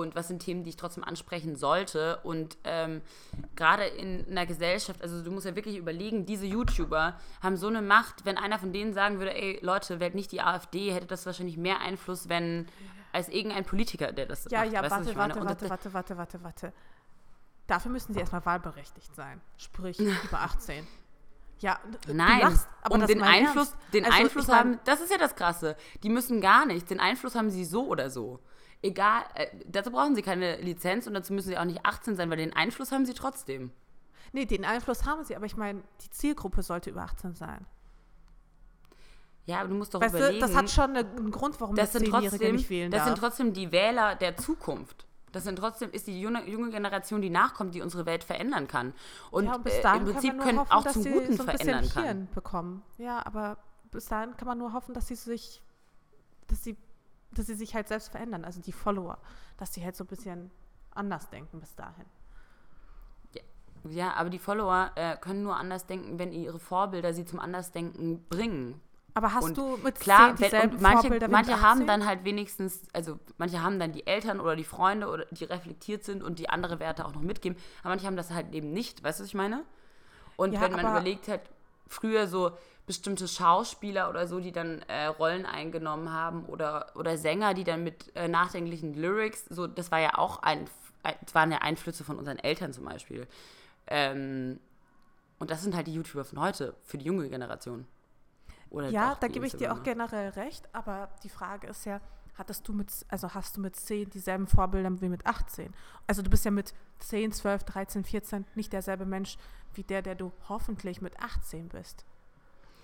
[0.00, 2.18] und was sind Themen, die ich trotzdem ansprechen sollte.
[2.22, 3.00] Und ähm,
[3.56, 7.82] gerade in einer Gesellschaft, also du musst ja wirklich überlegen, diese YouTuber haben so eine
[7.82, 11.26] Macht, wenn einer von denen sagen würde, ey Leute, wählt nicht die AfD, hätte das
[11.26, 12.66] wahrscheinlich mehr Einfluss, wenn
[13.12, 14.72] als irgendein Politiker, der das Ja, macht.
[14.72, 16.72] ja, was warte, warte, Und warte, warte, warte, warte, warte.
[17.66, 19.40] Dafür müssen sie erstmal wahlberechtigt sein.
[19.56, 20.86] Sprich, über 18.
[21.64, 23.94] Ja, du Nein, lachst, aber das den Einfluss, Ernst.
[23.94, 25.76] den Also, Einfluss ich mein, haben, das ist ja das Krasse.
[26.02, 26.88] Die müssen gar nichts.
[26.90, 28.38] Den Einfluss haben sie so oder so.
[28.82, 32.28] Egal, äh, dazu brauchen sie keine Lizenz und dazu müssen sie auch nicht 18 sein,
[32.28, 33.70] weil den Einfluss haben sie trotzdem.
[34.32, 37.64] Nee, den Einfluss haben sie, aber ich meine, die Zielgruppe sollte über 18 sein.
[39.46, 40.40] Ja, aber du musst doch Weißt überlegen.
[40.40, 42.90] du, das hat schon eine- einen Grund, warum das das sind 10-Jährige trotzdem, nicht wählen
[42.90, 43.08] das darf.
[43.08, 45.03] sind trotzdem die Wähler der Zukunft.
[45.34, 48.94] Das sind trotzdem ist die junge, junge Generation, die nachkommt, die unsere Welt verändern kann
[49.32, 51.36] und ja, und bis äh, dahin im Prinzip können, hoffen, auch dass zum sie Guten
[51.36, 52.28] so ein verändern kann.
[52.34, 52.82] Bekommen.
[52.98, 53.58] Ja, aber
[53.90, 55.60] bis dahin kann man nur hoffen, dass sie sich,
[56.46, 56.76] dass sie,
[57.32, 59.18] dass sie sich halt selbst verändern, also die Follower,
[59.56, 60.52] dass sie halt so ein bisschen
[60.92, 62.06] anders denken bis dahin.
[63.90, 68.24] Ja, aber die Follower äh, können nur anders denken, wenn ihre Vorbilder sie zum Andersdenken
[68.28, 68.80] bringen.
[69.14, 71.86] Aber hast Und du mit Klar, 10 wenn, und manche, manche haben 18?
[71.86, 76.04] dann halt wenigstens, also manche haben dann die Eltern oder die Freunde oder die reflektiert
[76.04, 79.04] sind und die andere Werte auch noch mitgeben, aber manche haben das halt eben nicht,
[79.04, 79.62] weißt du, was ich meine?
[80.36, 81.42] Und Ja, wenn man überlegt hat,
[81.88, 82.52] früher so
[82.86, 87.84] bestimmte Schauspieler oder so, die dann äh, Rollen eingenommen haben oder, oder Sänger, die dann
[87.84, 90.66] mit äh, nachdenklichen Lyrics, so das war ja auch ein,
[91.04, 93.26] ein das waren ja Einflüsse von unseren Eltern zum Beispiel.
[93.88, 94.60] Ähm,
[95.38, 97.86] und das sind halt die YouTuber von heute, für die junge Generation.
[98.74, 102.00] Oder Ja, da gebe ich dir auch generell recht, aber die Frage ist ja,
[102.36, 105.72] hattest du mit, also hast du mit 10 dieselben Vorbilder wie mit 18?
[106.06, 109.36] Also du bist ja mit 10, 12, 13, 14 nicht derselbe Mensch
[109.74, 112.04] wie der, der du hoffentlich mit 18 bist.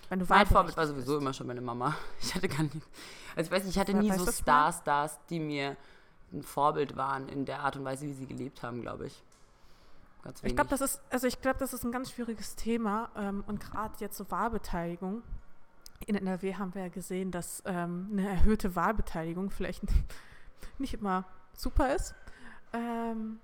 [0.09, 1.22] Wenn du Mein Vorbild war sowieso bist.
[1.22, 1.95] immer schon meine Mama.
[2.20, 2.76] Ich hatte gar nicht,
[3.34, 4.30] also ich weiß nicht, ich hatte Ja, nie so?
[4.30, 5.76] Stars, Stars, die mir
[6.32, 9.22] ein Vorbild waren in der Art und Weise, wie sie gelebt haben, glaube ich.
[10.22, 10.53] Ganz wenig.
[10.53, 13.61] Ich glaube, das ist, also ich glaube, das ist ein ganz schwieriges Thema ähm, und
[13.61, 15.22] gerade jetzt so Wahlbeteiligung.
[16.07, 19.82] In NRW haben wir ja gesehen, dass ähm, eine erhöhte Wahlbeteiligung vielleicht
[20.78, 22.14] nicht immer super ist
[22.72, 23.38] ähm,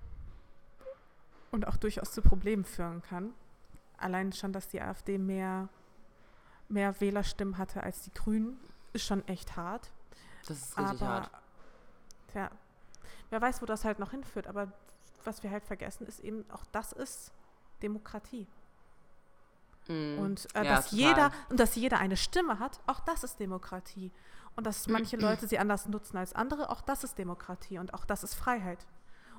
[1.51, 3.33] und auch durchaus zu Problemen führen kann.
[3.97, 5.69] Allein schon, dass die AfD mehr,
[6.67, 8.59] mehr Wählerstimmen hatte als die Grünen,
[8.93, 9.91] ist schon echt hart.
[10.47, 11.31] das ist richtig aber, hart.
[12.33, 12.51] Ja,
[13.29, 14.47] wer weiß, wo das halt noch hinführt.
[14.47, 14.71] Aber
[15.23, 17.31] was wir halt vergessen, ist eben, auch das ist
[17.81, 18.47] Demokratie.
[19.89, 20.19] Mm.
[20.19, 20.99] Und äh, Ja, dass total.
[21.07, 24.11] jeder und dass jeder eine Stimme hat, auch das ist Demokratie.
[24.55, 25.21] Und dass manche Mm.
[25.21, 28.85] Leute sie anders nutzen als andere, auch das ist Demokratie und auch das ist Freiheit.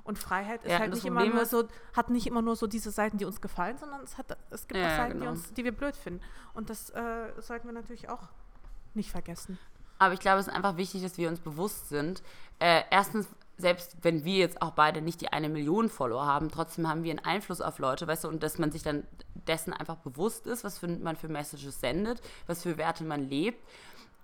[0.04, 2.90] Und Freiheit ist Ja, halt nicht immer nur so, hat nicht immer nur so diese
[2.90, 5.24] Seiten, die uns gefallen, sondern es hat, es gibt Ja, auch Seiten, genau.
[5.24, 6.22] die uns, die wir blöd finden.
[6.54, 8.22] Und das äh, sollten wir natürlich auch
[8.94, 9.58] nicht vergessen.
[9.98, 12.22] Aber ich glaube, es ist einfach wichtig, dass wir uns bewusst sind.
[12.60, 13.26] Äh, erstens,
[13.58, 17.10] selbst wenn wir jetzt auch beide nicht die eine Million Follower haben, trotzdem haben wir
[17.10, 19.02] einen Einfluss auf Leute, weißt du, und dass man sich dann
[19.46, 23.62] dessen einfach bewusst ist, was für, man für Messages sendet, was für Werte man lebt,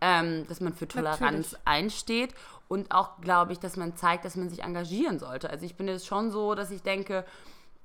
[0.00, 1.58] ähm, dass man für Toleranz Natürlich.
[1.64, 2.34] einsteht
[2.68, 5.50] und auch, glaube ich, dass man zeigt, dass man sich engagieren sollte.
[5.50, 7.24] Also ich bin jetzt schon so, dass ich denke,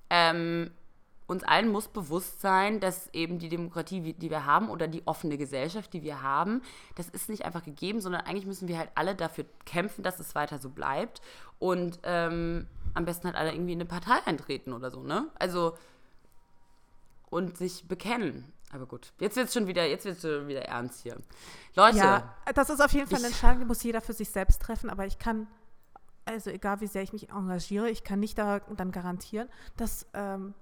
[0.10, 0.72] ähm,
[1.30, 5.38] uns allen muss bewusst sein, dass eben die Demokratie, die wir haben, oder die offene
[5.38, 6.64] Gesellschaft, die wir haben,
[6.96, 10.34] das ist nicht einfach gegeben, sondern eigentlich müssen wir halt alle dafür kämpfen, dass es
[10.34, 11.22] weiter so bleibt.
[11.60, 12.66] Und ähm,
[12.96, 15.28] am besten halt alle irgendwie in eine Partei eintreten oder so, ne?
[15.38, 15.78] Also
[17.30, 18.52] und sich bekennen.
[18.72, 21.18] Aber gut, jetzt wird es schon wieder, jetzt wird's schon wieder ernst hier.
[21.76, 24.62] Leute, Ja, das ist auf jeden Fall eine Entscheidung, die muss jeder für sich selbst
[24.62, 25.48] treffen, aber ich kann,
[26.26, 30.54] also egal wie sehr ich mich engagiere, ich kann nicht da dann garantieren, dass ähm,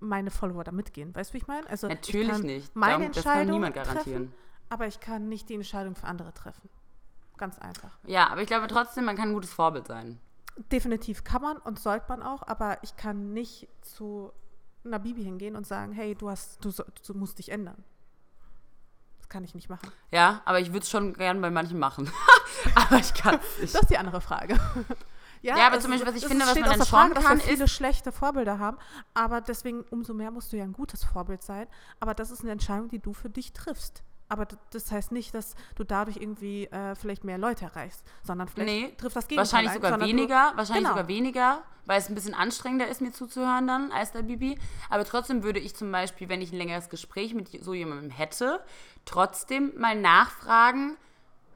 [0.00, 1.14] meine Follower da mitgehen.
[1.14, 1.68] Weißt du, wie ich meine?
[1.70, 2.74] Also ich natürlich kann nicht.
[2.74, 4.22] Meine Darum- das kann Entscheidung niemand garantieren.
[4.30, 4.34] Treffen,
[4.68, 6.68] aber ich kann nicht die Entscheidung für andere treffen.
[7.36, 7.96] Ganz einfach.
[8.04, 10.18] Ja, aber ich glaube trotzdem, man kann ein gutes Vorbild sein.
[10.72, 14.32] Definitiv kann man und sollte man auch, aber ich kann nicht zu
[14.88, 16.70] einer Bibi hingehen und sagen, hey, du hast, du,
[17.06, 17.82] du musst dich ändern.
[19.18, 19.90] Das kann ich nicht machen.
[20.10, 22.10] Ja, aber ich würde es schon gern bei manchen machen.
[22.74, 23.74] aber ich kann es nicht.
[23.74, 24.58] Das ist die andere Frage.
[25.40, 27.38] Ja, aber es- zum Beispiel, was ich finde, was man dann Frage, schon dass kann,
[27.38, 28.76] wir viele schlechte Vorbilder haben,
[29.14, 31.68] aber deswegen umso mehr musst du ja ein gutes Vorbild sein.
[32.00, 34.02] Aber das ist eine Entscheidung, die du für dich triffst.
[34.28, 38.68] Aber das heißt nicht, dass du dadurch irgendwie äh, vielleicht mehr Leute erreichst, sondern vielleicht
[38.68, 40.90] Nee, trifft das Gegenteil Wahrscheinlich ein, sogar sondern weniger, wahrscheinlich Genau.
[40.90, 44.58] sogar weniger, weil es ein bisschen anstrengender ist, mir zuzuhören dann als der Bibi.
[44.90, 48.62] Aber trotzdem würde ich zum Beispiel, wenn ich ein längeres Gespräch mit so jemandem hätte,
[49.06, 50.96] trotzdem mal nachfragen,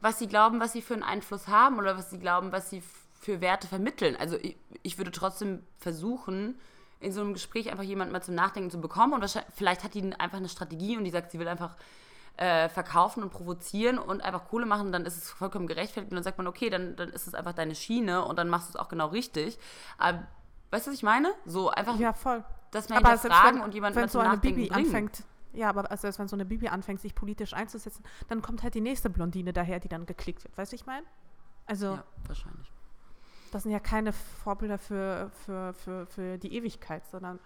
[0.01, 2.83] was sie glauben, was sie für einen Einfluss haben oder was sie glauben, was sie
[3.21, 4.17] für Werte vermitteln.
[4.17, 6.59] Also ich, ich würde trotzdem versuchen,
[6.99, 10.03] in so einem Gespräch einfach jemanden mal zum Nachdenken zu bekommen und vielleicht hat die
[10.19, 11.77] einfach eine Strategie und die sagt, sie will einfach
[12.37, 16.25] äh, verkaufen und provozieren und einfach Kohle machen, dann ist es vollkommen gerechtfertigt und dann
[16.25, 18.77] sagt man, okay, dann, dann ist es einfach deine Schiene und dann machst du es
[18.77, 19.59] auch genau richtig.
[19.99, 20.27] Aber,
[20.71, 21.33] weißt du, was ich meine?
[21.45, 22.43] So einfach, ja voll.
[22.71, 24.87] dass man Aber wenn, und jemanden wenn so eine Bibi bringen.
[24.87, 28.75] anfängt, ja, aber also wenn so eine Bibi anfängt, sich politisch einzusetzen, dann kommt halt
[28.75, 30.57] die nächste Blondine daher, die dann geklickt wird.
[30.57, 31.07] Weißt du, ich meine?
[31.67, 32.73] Also Ja, wahrscheinlich.
[33.51, 37.39] das sind ja keine Vorbilder für, für, für, für die Ewigkeit, sondern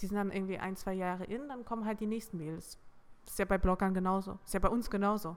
[0.00, 2.78] die sind dann irgendwie ein, zwei Jahre in, dann kommen halt die nächsten Mädels.
[3.26, 4.38] Ist ja bei Bloggern genauso.
[4.44, 5.36] Ist ja bei uns genauso.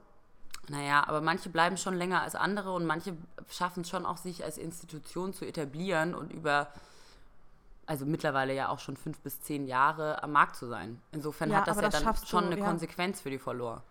[0.68, 3.16] Naja, aber manche bleiben schon länger als andere und manche
[3.48, 6.68] schaffen es schon auch, sich als Institution zu etablieren und über,
[7.86, 11.00] also mittlerweile ja auch schon fünf bis zehn Jahre am Markt zu sein.
[11.12, 12.66] Insofern Ja, hat das ja das dann schon du, eine ja.
[12.66, 13.82] Konsequenz für die Follower.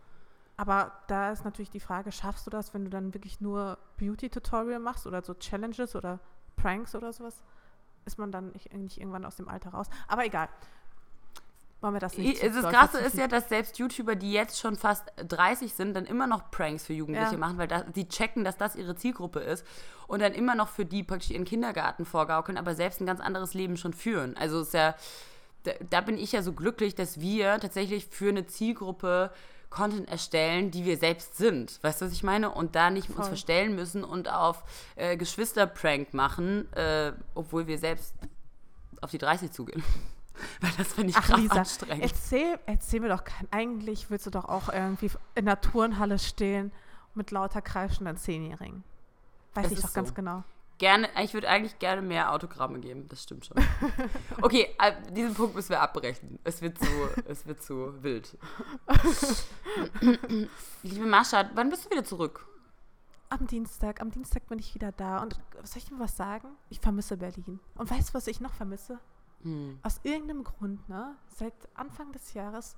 [0.57, 4.79] Aber da ist natürlich die Frage, schaffst du das, wenn du dann wirklich nur Beauty-Tutorial
[4.79, 6.19] machst oder so Challenges oder
[6.55, 7.41] Pranks oder sowas?
[8.05, 9.87] Ist man dann nicht, nicht irgendwann aus dem Alter raus?
[10.07, 10.47] Aber egal.
[11.85, 15.03] Wollen wir das nicht Das Krasse ist ja, dass selbst YouTuber, die jetzt schon fast
[15.17, 17.37] 30 sind, dann immer noch Pranks für Jugendliche Ja.
[17.37, 19.63] machen, weil da, die checken, dass das ihre Zielgruppe ist
[20.07, 23.53] und dann immer noch für die praktisch ihren Kindergarten vorgaukeln, aber selbst ein ganz anderes
[23.53, 24.35] Leben schon führen.
[24.35, 24.95] Also ist ja,
[25.61, 29.29] da, da bin ich ja so glücklich, dass wir tatsächlich für eine Zielgruppe
[29.69, 31.77] Content erstellen, die wir selbst sind.
[31.83, 32.49] Weißt du, was ich meine?
[32.49, 33.25] Und da nicht uns Voll.
[33.27, 34.63] verstellen müssen und auf
[34.95, 38.15] äh, Geschwister-Prank machen, äh, obwohl wir selbst
[39.01, 39.83] auf die 30 zugehen.
[40.61, 42.03] Weil das finde ich Ach, krass Lisa, anstrengend.
[42.03, 43.23] erzähl, erzähl mir doch.
[43.51, 46.71] Eigentlich willst du doch auch irgendwie in der Turnhalle stehen
[47.13, 48.83] mit lauter kreischenden Zehnjährigen.
[49.53, 50.13] Weiß Das ich doch ganz so.
[50.15, 50.43] genau.
[50.77, 53.55] Gerne, ich würde eigentlich gerne mehr Autogramme geben, das stimmt schon.
[54.41, 56.37] Okay, äh, diesen Punkt müssen wir abbrechen.
[56.43, 56.85] Es wird zu,
[57.25, 58.37] es wird zu wild.
[60.83, 62.45] Liebe Mascha, wann bist du wieder zurück?
[63.29, 65.21] Am Dienstag, am Dienstag bin ich wieder da.
[65.21, 66.49] Und soll ich dir was sagen?
[66.69, 67.59] Ich vermisse Berlin.
[67.75, 68.99] Und weißt du, was ich noch vermisse?
[69.45, 69.79] Hm.
[69.83, 71.15] Aus irgendeinem Grund, ne?
[71.27, 72.75] Seit Anfang des Jahres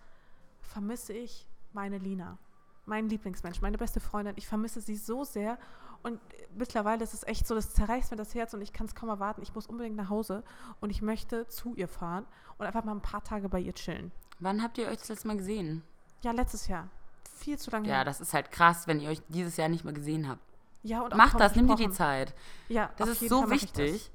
[0.59, 2.37] vermisse ich meine Lina.
[2.85, 4.33] Mein Lieblingsmensch, meine beste Freundin.
[4.37, 5.57] Ich vermisse sie so sehr.
[6.03, 6.19] Und
[6.57, 9.09] mittlerweile ist es echt so, das zerreißt mir das Herz und ich kann es kaum
[9.09, 9.41] erwarten.
[9.41, 10.43] Ich muss unbedingt nach Hause
[10.79, 12.25] und ich möchte zu ihr fahren
[12.57, 14.11] und einfach mal ein paar Tage bei ihr chillen.
[14.39, 15.83] Wann habt ihr euch das letzte Mal gesehen?
[16.21, 16.89] Ja, letztes Jahr.
[17.35, 19.93] Viel zu lange Ja, das ist halt krass, wenn ihr euch dieses Jahr nicht mehr
[19.93, 20.41] gesehen habt.
[20.83, 21.89] Ja, und auch Macht das, nimm dir die.
[21.91, 22.33] Zeit.
[22.69, 24.11] Ja, Das ist so wichtig.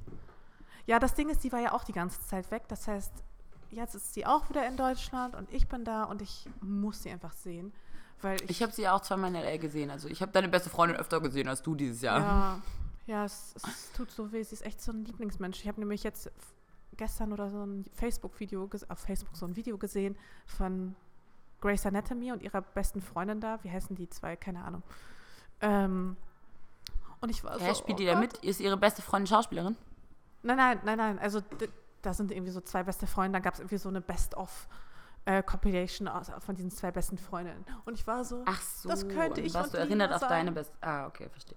[0.86, 2.64] Ja, das Ding ist, die war ja auch die ganze Zeit weg.
[2.68, 3.12] Das heißt,
[3.70, 7.10] jetzt ist sie auch wieder in Deutschland und ich bin da und ich muss sie
[7.10, 7.72] einfach sehen.
[8.20, 9.56] Weil ich, Ich habe sie ja auch zweimal in L.A.
[9.56, 9.90] gesehen.
[9.90, 12.20] Also ich habe deine beste Freundin öfter gesehen als du dieses Jahr.
[12.20, 12.62] ja,
[13.06, 14.42] ja es, es tut so weh.
[14.42, 15.60] Sie ist echt so ein Lieblingsmensch.
[15.60, 16.30] Ich habe nämlich jetzt
[16.96, 20.16] gestern oder so ein Facebook-Video, auf Facebook so ein Video gesehen
[20.46, 20.94] von
[21.60, 23.58] Grace Anatomy und ihrer besten Freundin da.
[23.62, 24.36] Wie heißen die zwei?
[24.36, 24.82] Keine Ahnung.
[25.60, 26.16] Ähm,
[27.20, 28.34] und ich war Hä, so, spielt oh die da mit?
[28.38, 29.76] Ist ihre beste Freundin Schauspielerin?
[30.42, 31.18] Nein, nein, nein, nein.
[31.18, 31.40] Also
[32.02, 33.38] da sind irgendwie so zwei beste Freunde.
[33.38, 34.68] Da gab es irgendwie so eine Best-of
[35.24, 37.64] äh, Compilation aus, von diesen zwei besten Freundinnen.
[37.84, 38.88] Und ich war so, Ach so.
[38.88, 40.28] Das könnte ich Warst und du erinnert auf sein.
[40.30, 40.74] deine beste...
[40.80, 41.56] Ah, okay, verstehe.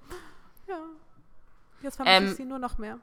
[0.68, 0.80] ja,
[1.82, 3.00] jetzt vermisse Ähm, ich sie nur noch mehr.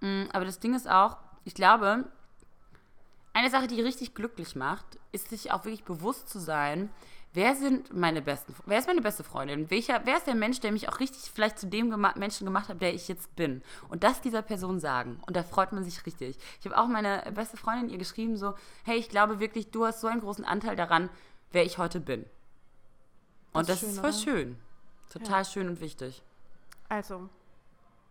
[0.00, 2.04] Mm, Aber das Ding ist auch, ich glaube,
[3.34, 6.90] eine Sache, die richtig glücklich macht, ist sich auch wirklich bewusst zu sein,
[7.34, 9.68] wer sind meine besten, wer ist meine beste Freundin?
[9.70, 12.68] Welcher, wer ist der Mensch, der mich auch richtig vielleicht zu dem gema Menschen gemacht
[12.68, 13.62] hat, der ich jetzt bin?
[13.88, 15.20] Und das dieser Person sagen.
[15.26, 16.38] Und da freut man sich richtig.
[16.60, 18.54] Ich habe auch meine beste Freundin ihr geschrieben, so,
[18.84, 21.10] hey, ich glaube wirklich, du hast so einen großen Anteil daran,
[21.52, 22.24] wer ich heute bin.
[23.52, 24.18] Und Das das, ist ist schön, voll oder?
[24.18, 24.58] schön.
[25.12, 26.22] Total schön und wichtig.
[26.88, 27.28] Also,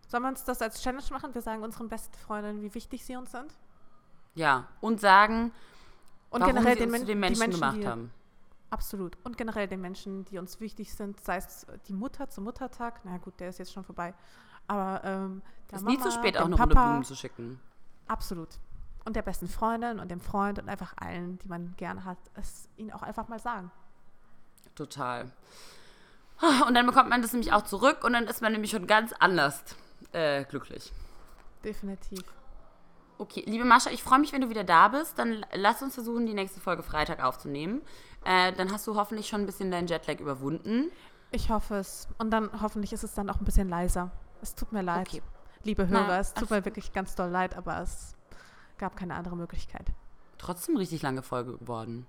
[0.08, 1.34] sollen wir uns das als Challenge machen?
[1.34, 3.52] Wir sagen unseren besten Freundinnen, wie wichtig sie uns sind.
[4.34, 4.68] Ja.
[4.80, 5.52] Und sagen,
[6.30, 8.10] Und generell sie den, Men zu den die Menschen, Menschen gemacht die, haben.
[8.74, 9.16] Absolut.
[9.22, 12.98] Und generell den Menschen, die uns wichtig sind, sei es die Mutter zum Muttertag.
[13.04, 14.14] Na gut, der ist jetzt schon vorbei.
[14.66, 17.60] Aber ähm, der ist Mama, nie zu spät, auch eine Runde Papa, Blumen zu schicken.
[18.08, 18.48] Absolut.
[19.04, 22.68] Und der besten Freundin und dem Freund und einfach allen, die man gern hat, es
[22.76, 23.70] ihnen auch einfach mal sagen.
[24.74, 25.30] Total.
[26.66, 29.12] Und dann bekommt man das nämlich auch zurück und dann ist man nämlich schon ganz
[29.20, 29.62] anders
[30.10, 30.92] äh, glücklich.
[31.62, 32.24] Definitiv.
[33.16, 35.16] Okay, liebe Mascha, ich freue mich, wenn du wieder da bist.
[35.18, 37.80] Dann lass uns versuchen, die nächste Folge Freitag aufzunehmen.
[38.24, 40.90] Äh, dann hast du hoffentlich schon ein bisschen deinen Jetlag überwunden.
[41.30, 42.08] Ich hoffe es.
[42.18, 44.10] Und dann hoffentlich ist es dann auch ein bisschen leiser.
[44.40, 45.22] Es tut mir leid, Okay.
[45.62, 46.18] liebe Na, Hörer.
[46.20, 48.14] es tut mir wirklich ganz doll leid, aber es
[48.78, 49.92] gab keine andere Möglichkeit.
[50.38, 52.06] Trotzdem richtig lange Folge geworden.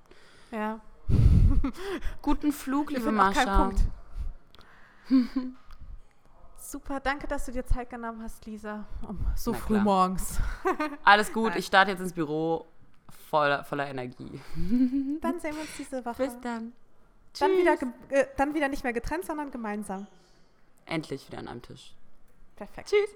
[0.51, 0.79] Ja.
[2.21, 3.11] Guten Flug, liebe.
[3.11, 3.81] Punkt.
[6.57, 8.85] Super, danke, dass du dir Zeit genommen hast, Lisa.
[9.07, 9.83] Um so Na früh klar.
[9.83, 10.39] morgens.
[11.03, 11.59] Alles gut, Nein.
[11.59, 12.65] ich starte jetzt ins Büro
[13.39, 14.39] voller, voller Energie.
[15.21, 16.29] Dann sehen wir uns diese Woche.
[16.41, 16.73] dann.
[17.39, 20.07] Dann wieder, ge- äh, dann wieder nicht mehr getrennt, sondern gemeinsam.
[20.85, 21.93] Endlich wieder an einem Tisch.
[22.55, 22.89] Perfekt.
[22.89, 23.09] Tschüss.